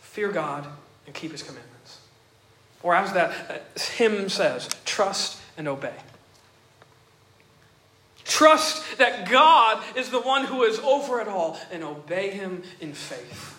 Fear 0.00 0.32
God 0.32 0.66
and 1.06 1.14
keep 1.14 1.32
his 1.32 1.42
commandments. 1.42 2.00
Or 2.82 2.94
as 2.94 3.12
that 3.12 3.62
hymn 3.96 4.28
says, 4.28 4.68
trust 4.84 5.40
and 5.56 5.68
obey. 5.68 5.94
Trust 8.24 8.98
that 8.98 9.28
God 9.28 9.82
is 9.96 10.10
the 10.10 10.20
one 10.20 10.44
who 10.44 10.62
is 10.62 10.78
over 10.80 11.20
it 11.20 11.28
all 11.28 11.58
and 11.72 11.82
obey 11.82 12.30
him 12.30 12.62
in 12.80 12.92
faith. 12.92 13.57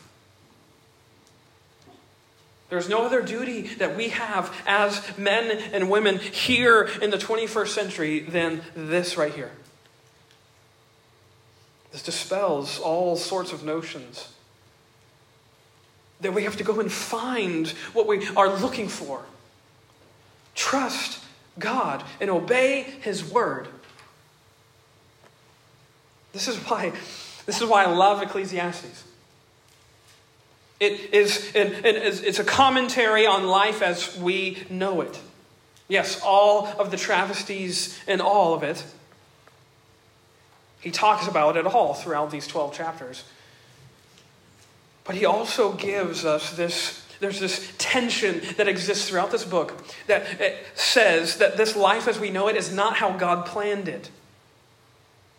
There's 2.70 2.88
no 2.88 3.04
other 3.04 3.22
duty 3.22 3.64
that 3.76 3.98
we 3.98 4.10
have 4.10 4.56
as 4.68 5.18
men 5.18 5.50
and 5.74 5.90
women 5.90 6.20
here 6.20 6.84
in 7.02 7.10
the 7.10 7.18
21st 7.18 7.68
century 7.68 8.20
than 8.20 8.62
this 8.76 9.18
right 9.18 9.34
here. 9.34 9.52
This 11.92 12.04
dispels 12.04 12.80
all 12.80 13.16
sorts 13.16 13.52
of 13.52 13.64
notions 13.64 14.32
that 16.22 16.34
we 16.34 16.44
have 16.44 16.58
to 16.58 16.64
go 16.64 16.80
and 16.80 16.92
find 16.92 17.70
what 17.94 18.06
we 18.06 18.28
are 18.36 18.60
looking 18.60 18.88
for. 18.88 19.24
Trust 20.54 21.24
God 21.58 22.04
and 22.22 22.30
obey 22.30 22.84
His 23.02 23.24
word. 23.24 23.68
This 26.34 26.48
is 26.48 26.58
why, 26.58 26.92
this 27.48 27.62
is 27.62 27.68
why 27.68 27.86
I 27.86 27.88
love 27.88 28.22
Ecclesiastes. 28.22 29.06
It 30.80 31.14
is, 31.14 31.54
it, 31.56 31.86
it 31.86 31.96
is, 31.98 32.22
it's 32.22 32.40
a 32.40 32.44
commentary 32.44 33.26
on 33.26 33.48
life 33.48 33.82
as 33.82 34.18
we 34.18 34.64
know 34.70 35.02
it. 35.02 35.20
Yes, 35.90 36.22
all 36.24 36.68
of 36.68 36.92
the 36.92 36.98
travesties 36.98 38.00
and 38.08 38.22
all 38.22 38.54
of 38.54 38.64
it. 38.64 38.84
He 40.80 40.92
talks 40.92 41.28
about 41.28 41.58
it 41.58 41.66
all 41.66 41.94
throughout 41.94 42.32
these 42.32 42.48
12 42.48 42.74
chapters. 42.74 43.26
But 45.04 45.16
he 45.16 45.26
also 45.26 45.74
gives 45.74 46.24
us 46.24 46.56
this 46.56 47.06
there's 47.20 47.40
this 47.40 47.74
tension 47.78 48.42
that 48.56 48.70
exists 48.70 49.10
throughout 49.10 49.30
this 49.32 49.44
book 49.44 49.84
that 50.08 50.40
eh, 50.40 50.56
says 50.76 51.38
that 51.40 51.58
this 51.58 51.76
life 51.76 52.08
as 52.08 52.18
we 52.18 52.30
know 52.30 52.48
it 52.48 52.56
is 52.56 52.72
not 52.72 52.96
how 52.96 53.12
God 53.12 53.46
planned 53.46 53.90
it. 53.90 54.10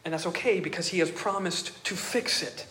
And 0.05 0.13
that's 0.13 0.27
okay 0.27 0.61
because 0.61 0.89
he 0.89 0.99
has 0.99 1.11
promised 1.11 1.83
to 1.85 1.95
fix 1.95 2.43
it. 2.43 2.67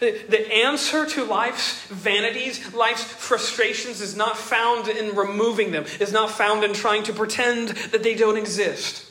The 0.00 0.52
answer 0.52 1.06
to 1.06 1.24
life's 1.24 1.86
vanities, 1.86 2.74
life's 2.74 3.04
frustrations, 3.04 4.00
is 4.00 4.16
not 4.16 4.36
found 4.36 4.88
in 4.88 5.14
removing 5.14 5.70
them, 5.70 5.84
is 6.00 6.12
not 6.12 6.30
found 6.30 6.64
in 6.64 6.72
trying 6.72 7.04
to 7.04 7.12
pretend 7.12 7.68
that 7.68 8.02
they 8.02 8.14
don't 8.14 8.36
exist. 8.36 9.10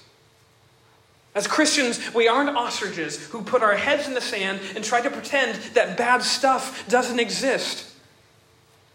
As 1.35 1.47
Christians, 1.47 2.13
we 2.13 2.27
aren't 2.27 2.55
ostriches 2.55 3.27
who 3.29 3.41
put 3.41 3.63
our 3.63 3.75
heads 3.75 4.07
in 4.07 4.13
the 4.13 4.21
sand 4.21 4.59
and 4.75 4.83
try 4.83 5.01
to 5.01 5.09
pretend 5.09 5.55
that 5.73 5.97
bad 5.97 6.21
stuff 6.21 6.87
doesn't 6.87 7.19
exist. 7.19 7.89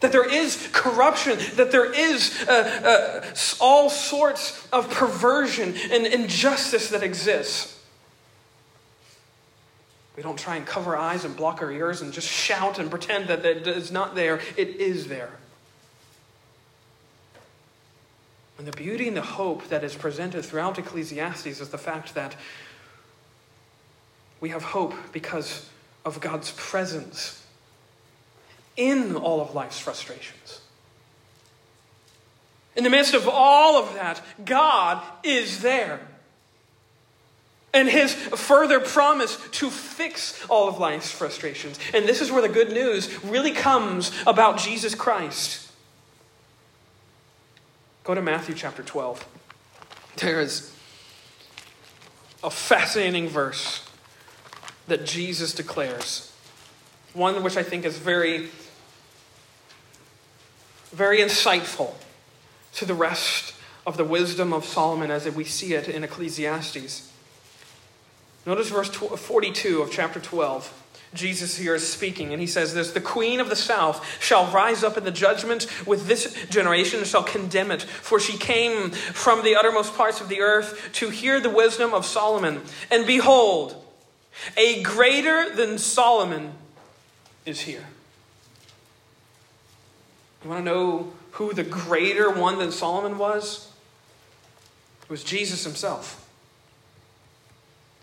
That 0.00 0.12
there 0.12 0.28
is 0.28 0.68
corruption, 0.72 1.38
that 1.56 1.72
there 1.72 1.92
is 1.92 2.46
uh, 2.48 3.22
uh, 3.24 3.34
all 3.60 3.90
sorts 3.90 4.68
of 4.72 4.88
perversion 4.90 5.74
and 5.90 6.06
injustice 6.06 6.90
that 6.90 7.02
exists. 7.02 7.77
We 10.18 10.24
don't 10.24 10.36
try 10.36 10.56
and 10.56 10.66
cover 10.66 10.96
our 10.96 11.00
eyes 11.00 11.24
and 11.24 11.36
block 11.36 11.62
our 11.62 11.70
ears 11.70 12.00
and 12.00 12.12
just 12.12 12.26
shout 12.26 12.80
and 12.80 12.90
pretend 12.90 13.28
that 13.28 13.46
it 13.46 13.68
is 13.68 13.92
not 13.92 14.16
there. 14.16 14.40
It 14.56 14.70
is 14.70 15.06
there. 15.06 15.30
And 18.58 18.66
the 18.66 18.72
beauty 18.72 19.06
and 19.06 19.16
the 19.16 19.22
hope 19.22 19.68
that 19.68 19.84
is 19.84 19.94
presented 19.94 20.44
throughout 20.44 20.76
Ecclesiastes 20.76 21.60
is 21.60 21.68
the 21.68 21.78
fact 21.78 22.16
that 22.16 22.34
we 24.40 24.48
have 24.48 24.64
hope 24.64 24.92
because 25.12 25.70
of 26.04 26.18
God's 26.18 26.50
presence 26.50 27.46
in 28.76 29.14
all 29.14 29.40
of 29.40 29.54
life's 29.54 29.78
frustrations. 29.78 30.62
In 32.74 32.82
the 32.82 32.90
midst 32.90 33.14
of 33.14 33.28
all 33.28 33.76
of 33.76 33.94
that, 33.94 34.20
God 34.44 35.00
is 35.22 35.60
there 35.60 36.00
and 37.78 37.88
his 37.88 38.12
further 38.12 38.80
promise 38.80 39.38
to 39.52 39.70
fix 39.70 40.44
all 40.48 40.68
of 40.68 40.78
life's 40.78 41.12
frustrations. 41.12 41.78
And 41.94 42.06
this 42.06 42.20
is 42.20 42.32
where 42.32 42.42
the 42.42 42.48
good 42.48 42.72
news 42.72 43.22
really 43.24 43.52
comes 43.52 44.10
about 44.26 44.58
Jesus 44.58 44.96
Christ. 44.96 45.70
Go 48.02 48.14
to 48.14 48.22
Matthew 48.22 48.56
chapter 48.56 48.82
12. 48.82 49.24
There 50.16 50.40
is 50.40 50.74
a 52.42 52.50
fascinating 52.50 53.28
verse 53.28 53.88
that 54.88 55.06
Jesus 55.06 55.54
declares, 55.54 56.32
one 57.12 57.44
which 57.44 57.56
I 57.56 57.62
think 57.62 57.84
is 57.84 57.96
very, 57.96 58.48
very 60.90 61.18
insightful 61.18 61.94
to 62.74 62.84
the 62.84 62.94
rest 62.94 63.54
of 63.86 63.96
the 63.96 64.04
wisdom 64.04 64.52
of 64.52 64.64
Solomon 64.64 65.12
as 65.12 65.30
we 65.30 65.44
see 65.44 65.74
it 65.74 65.88
in 65.88 66.02
Ecclesiastes. 66.02 67.07
Notice 68.48 68.70
verse 68.70 68.88
42 68.88 69.82
of 69.82 69.90
chapter 69.90 70.20
12. 70.20 70.72
Jesus 71.12 71.58
here 71.58 71.74
is 71.74 71.86
speaking, 71.86 72.32
and 72.32 72.40
he 72.40 72.46
says 72.46 72.72
this 72.72 72.92
The 72.92 73.00
queen 73.00 73.40
of 73.40 73.50
the 73.50 73.56
south 73.56 74.22
shall 74.22 74.50
rise 74.50 74.82
up 74.82 74.96
in 74.96 75.04
the 75.04 75.10
judgment 75.10 75.66
with 75.86 76.06
this 76.06 76.34
generation 76.48 77.00
and 77.00 77.06
shall 77.06 77.22
condemn 77.22 77.70
it. 77.70 77.82
For 77.82 78.18
she 78.18 78.38
came 78.38 78.90
from 78.90 79.42
the 79.42 79.54
uttermost 79.54 79.94
parts 79.94 80.22
of 80.22 80.30
the 80.30 80.40
earth 80.40 80.88
to 80.94 81.10
hear 81.10 81.40
the 81.40 81.50
wisdom 81.50 81.92
of 81.92 82.06
Solomon. 82.06 82.62
And 82.90 83.06
behold, 83.06 83.84
a 84.56 84.82
greater 84.82 85.54
than 85.54 85.76
Solomon 85.76 86.54
is 87.44 87.60
here. 87.60 87.84
You 90.42 90.48
want 90.48 90.64
to 90.64 90.72
know 90.72 91.12
who 91.32 91.52
the 91.52 91.64
greater 91.64 92.30
one 92.30 92.56
than 92.56 92.72
Solomon 92.72 93.18
was? 93.18 93.70
It 95.02 95.10
was 95.10 95.22
Jesus 95.22 95.64
himself. 95.64 96.24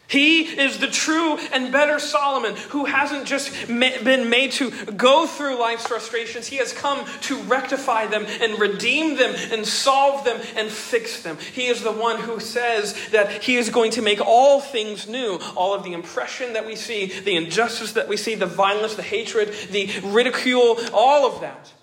He 0.07 0.43
is 0.43 0.77
the 0.77 0.87
true 0.87 1.37
and 1.51 1.71
better 1.71 1.99
Solomon 1.99 2.55
who 2.69 2.85
hasn't 2.85 3.25
just 3.25 3.67
been 3.67 4.29
made 4.29 4.51
to 4.53 4.71
go 4.91 5.25
through 5.25 5.59
life's 5.59 5.87
frustrations. 5.87 6.47
He 6.47 6.57
has 6.57 6.73
come 6.73 7.05
to 7.21 7.41
rectify 7.43 8.07
them 8.07 8.25
and 8.41 8.59
redeem 8.59 9.17
them 9.17 9.33
and 9.51 9.65
solve 9.65 10.23
them 10.23 10.39
and 10.55 10.69
fix 10.69 11.23
them. 11.23 11.37
He 11.37 11.67
is 11.67 11.81
the 11.81 11.91
one 11.91 12.19
who 12.19 12.39
says 12.39 13.09
that 13.09 13.43
he 13.43 13.55
is 13.55 13.69
going 13.69 13.91
to 13.91 14.01
make 14.01 14.21
all 14.21 14.61
things 14.61 15.07
new. 15.07 15.39
All 15.55 15.73
of 15.73 15.83
the 15.83 15.93
impression 15.93 16.53
that 16.53 16.65
we 16.65 16.75
see, 16.75 17.07
the 17.21 17.35
injustice 17.35 17.93
that 17.93 18.07
we 18.07 18.17
see, 18.17 18.35
the 18.35 18.45
violence, 18.45 18.95
the 18.95 19.01
hatred, 19.01 19.53
the 19.71 19.89
ridicule, 20.03 20.77
all 20.93 21.25
of 21.25 21.41
that 21.41 21.73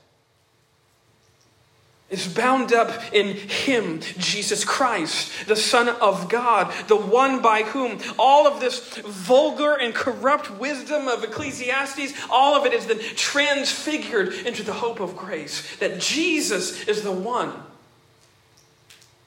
is 2.12 2.28
bound 2.28 2.72
up 2.72 2.92
in 3.12 3.34
Him, 3.34 4.00
Jesus 4.18 4.64
Christ, 4.64 5.32
the 5.48 5.56
Son 5.56 5.88
of 5.88 6.28
God, 6.28 6.72
the 6.86 6.96
one 6.96 7.42
by 7.42 7.62
whom 7.62 7.98
all 8.18 8.46
of 8.46 8.60
this 8.60 8.98
vulgar 8.98 9.74
and 9.74 9.94
corrupt 9.94 10.50
wisdom 10.60 11.08
of 11.08 11.24
Ecclesiastes, 11.24 12.12
all 12.30 12.54
of 12.54 12.66
it 12.66 12.72
is 12.72 12.86
then 12.86 13.00
transfigured 13.16 14.34
into 14.46 14.62
the 14.62 14.74
hope 14.74 15.00
of 15.00 15.16
grace. 15.16 15.76
That 15.76 15.98
Jesus 15.98 16.86
is 16.86 17.02
the 17.02 17.12
one 17.12 17.52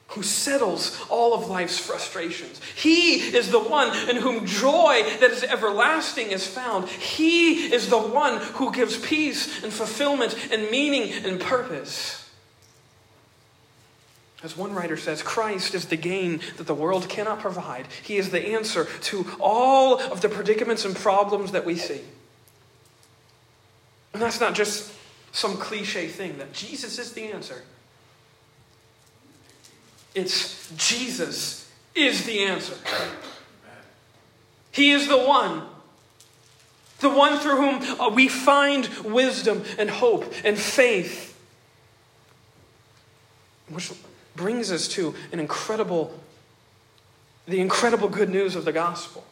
who 0.08 0.22
settles 0.22 0.98
all 1.10 1.34
of 1.34 1.48
life's 1.48 1.78
frustrations. 1.78 2.60
He 2.74 3.16
is 3.16 3.50
the 3.50 3.60
one 3.60 3.94
in 4.08 4.16
whom 4.16 4.46
joy 4.46 5.02
that 5.20 5.30
is 5.30 5.44
everlasting 5.44 6.30
is 6.30 6.46
found. 6.46 6.88
He 6.88 7.72
is 7.74 7.90
the 7.90 7.98
one 7.98 8.40
who 8.54 8.72
gives 8.72 8.96
peace 8.98 9.62
and 9.62 9.70
fulfillment 9.70 10.34
and 10.50 10.70
meaning 10.70 11.12
and 11.24 11.38
purpose. 11.38 12.15
As 14.46 14.56
one 14.56 14.74
writer 14.74 14.96
says, 14.96 15.24
Christ 15.24 15.74
is 15.74 15.86
the 15.86 15.96
gain 15.96 16.38
that 16.56 16.68
the 16.68 16.74
world 16.74 17.08
cannot 17.08 17.40
provide. 17.40 17.88
He 18.04 18.16
is 18.16 18.30
the 18.30 18.40
answer 18.40 18.86
to 19.00 19.26
all 19.40 19.98
of 19.98 20.20
the 20.20 20.28
predicaments 20.28 20.84
and 20.84 20.94
problems 20.94 21.50
that 21.50 21.66
we 21.66 21.74
see. 21.74 22.00
And 24.12 24.22
that's 24.22 24.40
not 24.40 24.54
just 24.54 24.92
some 25.32 25.56
cliche 25.56 26.06
thing, 26.06 26.38
that 26.38 26.52
Jesus 26.52 27.00
is 27.00 27.12
the 27.12 27.24
answer. 27.24 27.64
It's 30.14 30.70
Jesus 30.76 31.68
is 31.96 32.24
the 32.24 32.44
answer. 32.44 32.76
He 34.70 34.92
is 34.92 35.08
the 35.08 35.18
one. 35.18 35.62
The 37.00 37.10
one 37.10 37.40
through 37.40 37.56
whom 37.56 38.00
uh, 38.00 38.10
we 38.10 38.28
find 38.28 38.86
wisdom 39.02 39.64
and 39.76 39.90
hope 39.90 40.32
and 40.44 40.56
faith. 40.56 41.36
Which 43.68 43.90
brings 44.36 44.70
us 44.70 44.86
to 44.88 45.14
an 45.32 45.40
incredible, 45.40 46.18
the 47.46 47.60
incredible 47.60 48.08
good 48.08 48.30
news 48.30 48.54
of 48.54 48.64
the 48.64 48.72
gospel. 48.72 49.24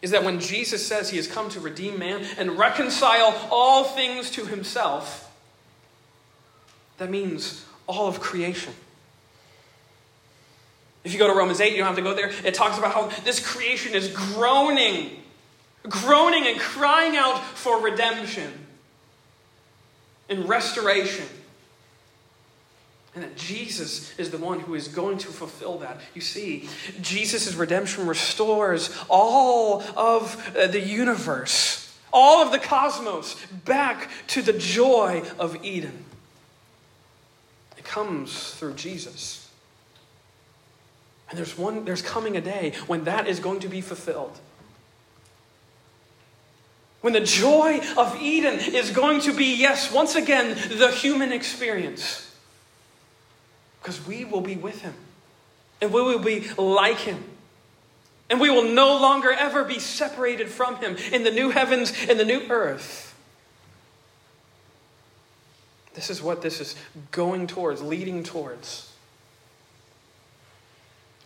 Is 0.00 0.12
that 0.12 0.22
when 0.22 0.38
Jesus 0.38 0.86
says 0.86 1.10
he 1.10 1.16
has 1.16 1.26
come 1.26 1.48
to 1.50 1.60
redeem 1.60 1.98
man 1.98 2.24
and 2.36 2.58
reconcile 2.58 3.48
all 3.50 3.84
things 3.84 4.30
to 4.32 4.46
himself, 4.46 5.32
that 6.98 7.10
means 7.10 7.64
all 7.86 8.06
of 8.06 8.20
creation. 8.20 8.74
If 11.04 11.12
you 11.12 11.18
go 11.18 11.26
to 11.26 11.32
Romans 11.32 11.60
8, 11.60 11.72
you 11.72 11.78
don't 11.78 11.86
have 11.86 11.96
to 11.96 12.02
go 12.02 12.14
there. 12.14 12.30
It 12.44 12.54
talks 12.54 12.76
about 12.76 12.92
how 12.92 13.06
this 13.22 13.40
creation 13.44 13.94
is 13.94 14.08
groaning, 14.08 15.22
groaning 15.88 16.46
and 16.46 16.60
crying 16.60 17.16
out 17.16 17.42
for 17.42 17.80
redemption 17.80 18.52
and 20.28 20.48
restoration. 20.48 21.26
And 23.14 23.24
that 23.24 23.36
Jesus 23.36 24.16
is 24.18 24.30
the 24.30 24.38
one 24.38 24.60
who 24.60 24.74
is 24.74 24.88
going 24.88 25.18
to 25.18 25.28
fulfill 25.28 25.78
that. 25.78 26.00
You 26.14 26.20
see, 26.20 26.68
Jesus' 27.00 27.54
redemption 27.54 28.06
restores 28.06 28.96
all 29.08 29.82
of 29.96 30.56
uh, 30.56 30.66
the 30.66 30.80
universe, 30.80 31.96
all 32.12 32.42
of 32.44 32.52
the 32.52 32.58
cosmos, 32.58 33.34
back 33.64 34.10
to 34.28 34.42
the 34.42 34.52
joy 34.52 35.22
of 35.38 35.64
Eden. 35.64 36.04
It 37.76 37.84
comes 37.84 38.54
through 38.54 38.74
Jesus. 38.74 39.48
And 41.30 41.38
there's 41.38 41.58
one 41.58 41.84
there's 41.84 42.02
coming 42.02 42.36
a 42.36 42.40
day 42.40 42.72
when 42.86 43.04
that 43.04 43.26
is 43.26 43.40
going 43.40 43.60
to 43.60 43.68
be 43.68 43.80
fulfilled. 43.80 44.38
When 47.00 47.12
the 47.12 47.20
joy 47.20 47.80
of 47.96 48.20
Eden 48.20 48.58
is 48.58 48.90
going 48.90 49.20
to 49.22 49.32
be, 49.32 49.54
yes, 49.54 49.92
once 49.92 50.16
again, 50.16 50.56
the 50.78 50.90
human 50.90 51.32
experience. 51.32 52.27
Because 53.88 54.06
we 54.06 54.26
will 54.26 54.42
be 54.42 54.54
with 54.54 54.82
him. 54.82 54.92
And 55.80 55.94
we 55.94 56.02
will 56.02 56.18
be 56.18 56.46
like 56.58 56.98
him. 56.98 57.24
And 58.28 58.38
we 58.38 58.50
will 58.50 58.70
no 58.70 59.00
longer 59.00 59.32
ever 59.32 59.64
be 59.64 59.78
separated 59.78 60.50
from 60.50 60.76
him 60.76 60.98
in 61.10 61.24
the 61.24 61.30
new 61.30 61.48
heavens 61.48 61.94
and 62.06 62.20
the 62.20 62.24
new 62.26 62.42
earth. 62.50 63.16
This 65.94 66.10
is 66.10 66.20
what 66.20 66.42
this 66.42 66.60
is 66.60 66.74
going 67.12 67.46
towards, 67.46 67.80
leading 67.80 68.24
towards. 68.24 68.92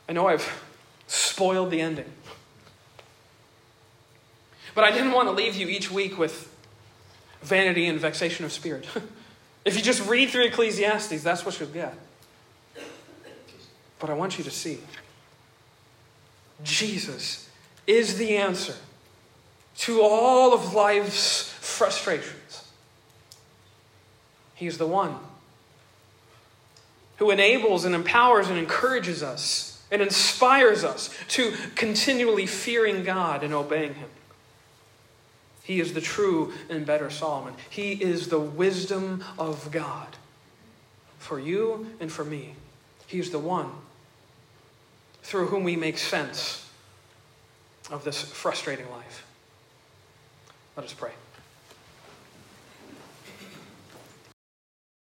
I 0.09 0.13
know 0.13 0.29
I've 0.29 0.63
spoiled 1.09 1.73
the 1.73 1.81
ending. 1.81 2.13
But 4.77 4.85
I 4.85 4.93
didn't 4.93 5.11
want 5.11 5.27
to 5.27 5.33
leave 5.33 5.57
you 5.57 5.67
each 5.67 5.91
week 5.91 6.17
with 6.17 6.49
vanity 7.43 7.89
and 7.89 7.99
vexation 7.99 8.45
of 8.45 8.53
spirit. 8.53 8.87
if 9.65 9.77
you 9.77 9.83
just 9.83 10.09
read 10.09 10.31
through 10.31 10.45
Ecclesiastes, 10.45 11.25
that's 11.25 11.45
what 11.45 11.59
you'll 11.59 11.69
get. 11.69 11.99
But 14.03 14.11
I 14.11 14.15
want 14.15 14.37
you 14.37 14.43
to 14.43 14.51
see 14.51 14.81
Jesus 16.65 17.49
is 17.87 18.19
the 18.19 18.37
answer 18.37 18.75
to 19.77 20.03
all 20.03 20.53
of 20.53 20.75
life's 20.75 21.49
frustrations. 21.61 22.69
He's 24.57 24.77
the 24.77 24.89
one 24.89 25.15
who 27.19 27.31
enables 27.31 27.85
and 27.85 27.95
empowers 27.95 28.49
and 28.49 28.59
encourages 28.59 29.23
us 29.23 29.81
and 29.93 30.03
inspires 30.03 30.83
us 30.83 31.17
to 31.29 31.53
continually 31.77 32.47
fearing 32.47 33.05
God 33.05 33.45
and 33.45 33.55
obeying 33.55 33.95
Him. 33.95 34.09
He 35.63 35.79
is 35.79 35.95
the 35.95 36.01
true 36.01 36.55
and 36.69 36.85
better 36.85 37.09
Solomon. 37.09 37.55
He 37.71 37.93
is 37.93 38.31
the 38.31 38.41
wisdom 38.41 39.23
of 39.39 39.71
God 39.71 40.17
for 41.21 41.39
you 41.39 41.87
and 42.01 42.11
for 42.11 42.25
me. 42.25 42.57
He 43.07 43.21
is 43.21 43.31
the 43.31 43.39
one 43.39 43.71
through 45.23 45.47
whom 45.47 45.65
we 45.65 45.77
make 45.77 45.99
sense 45.99 46.69
of 47.91 48.05
this 48.05 48.23
frustrating 48.23 48.91
life. 48.91 49.25
Let 50.77 50.87
us 50.87 50.93
pray. 50.93 51.13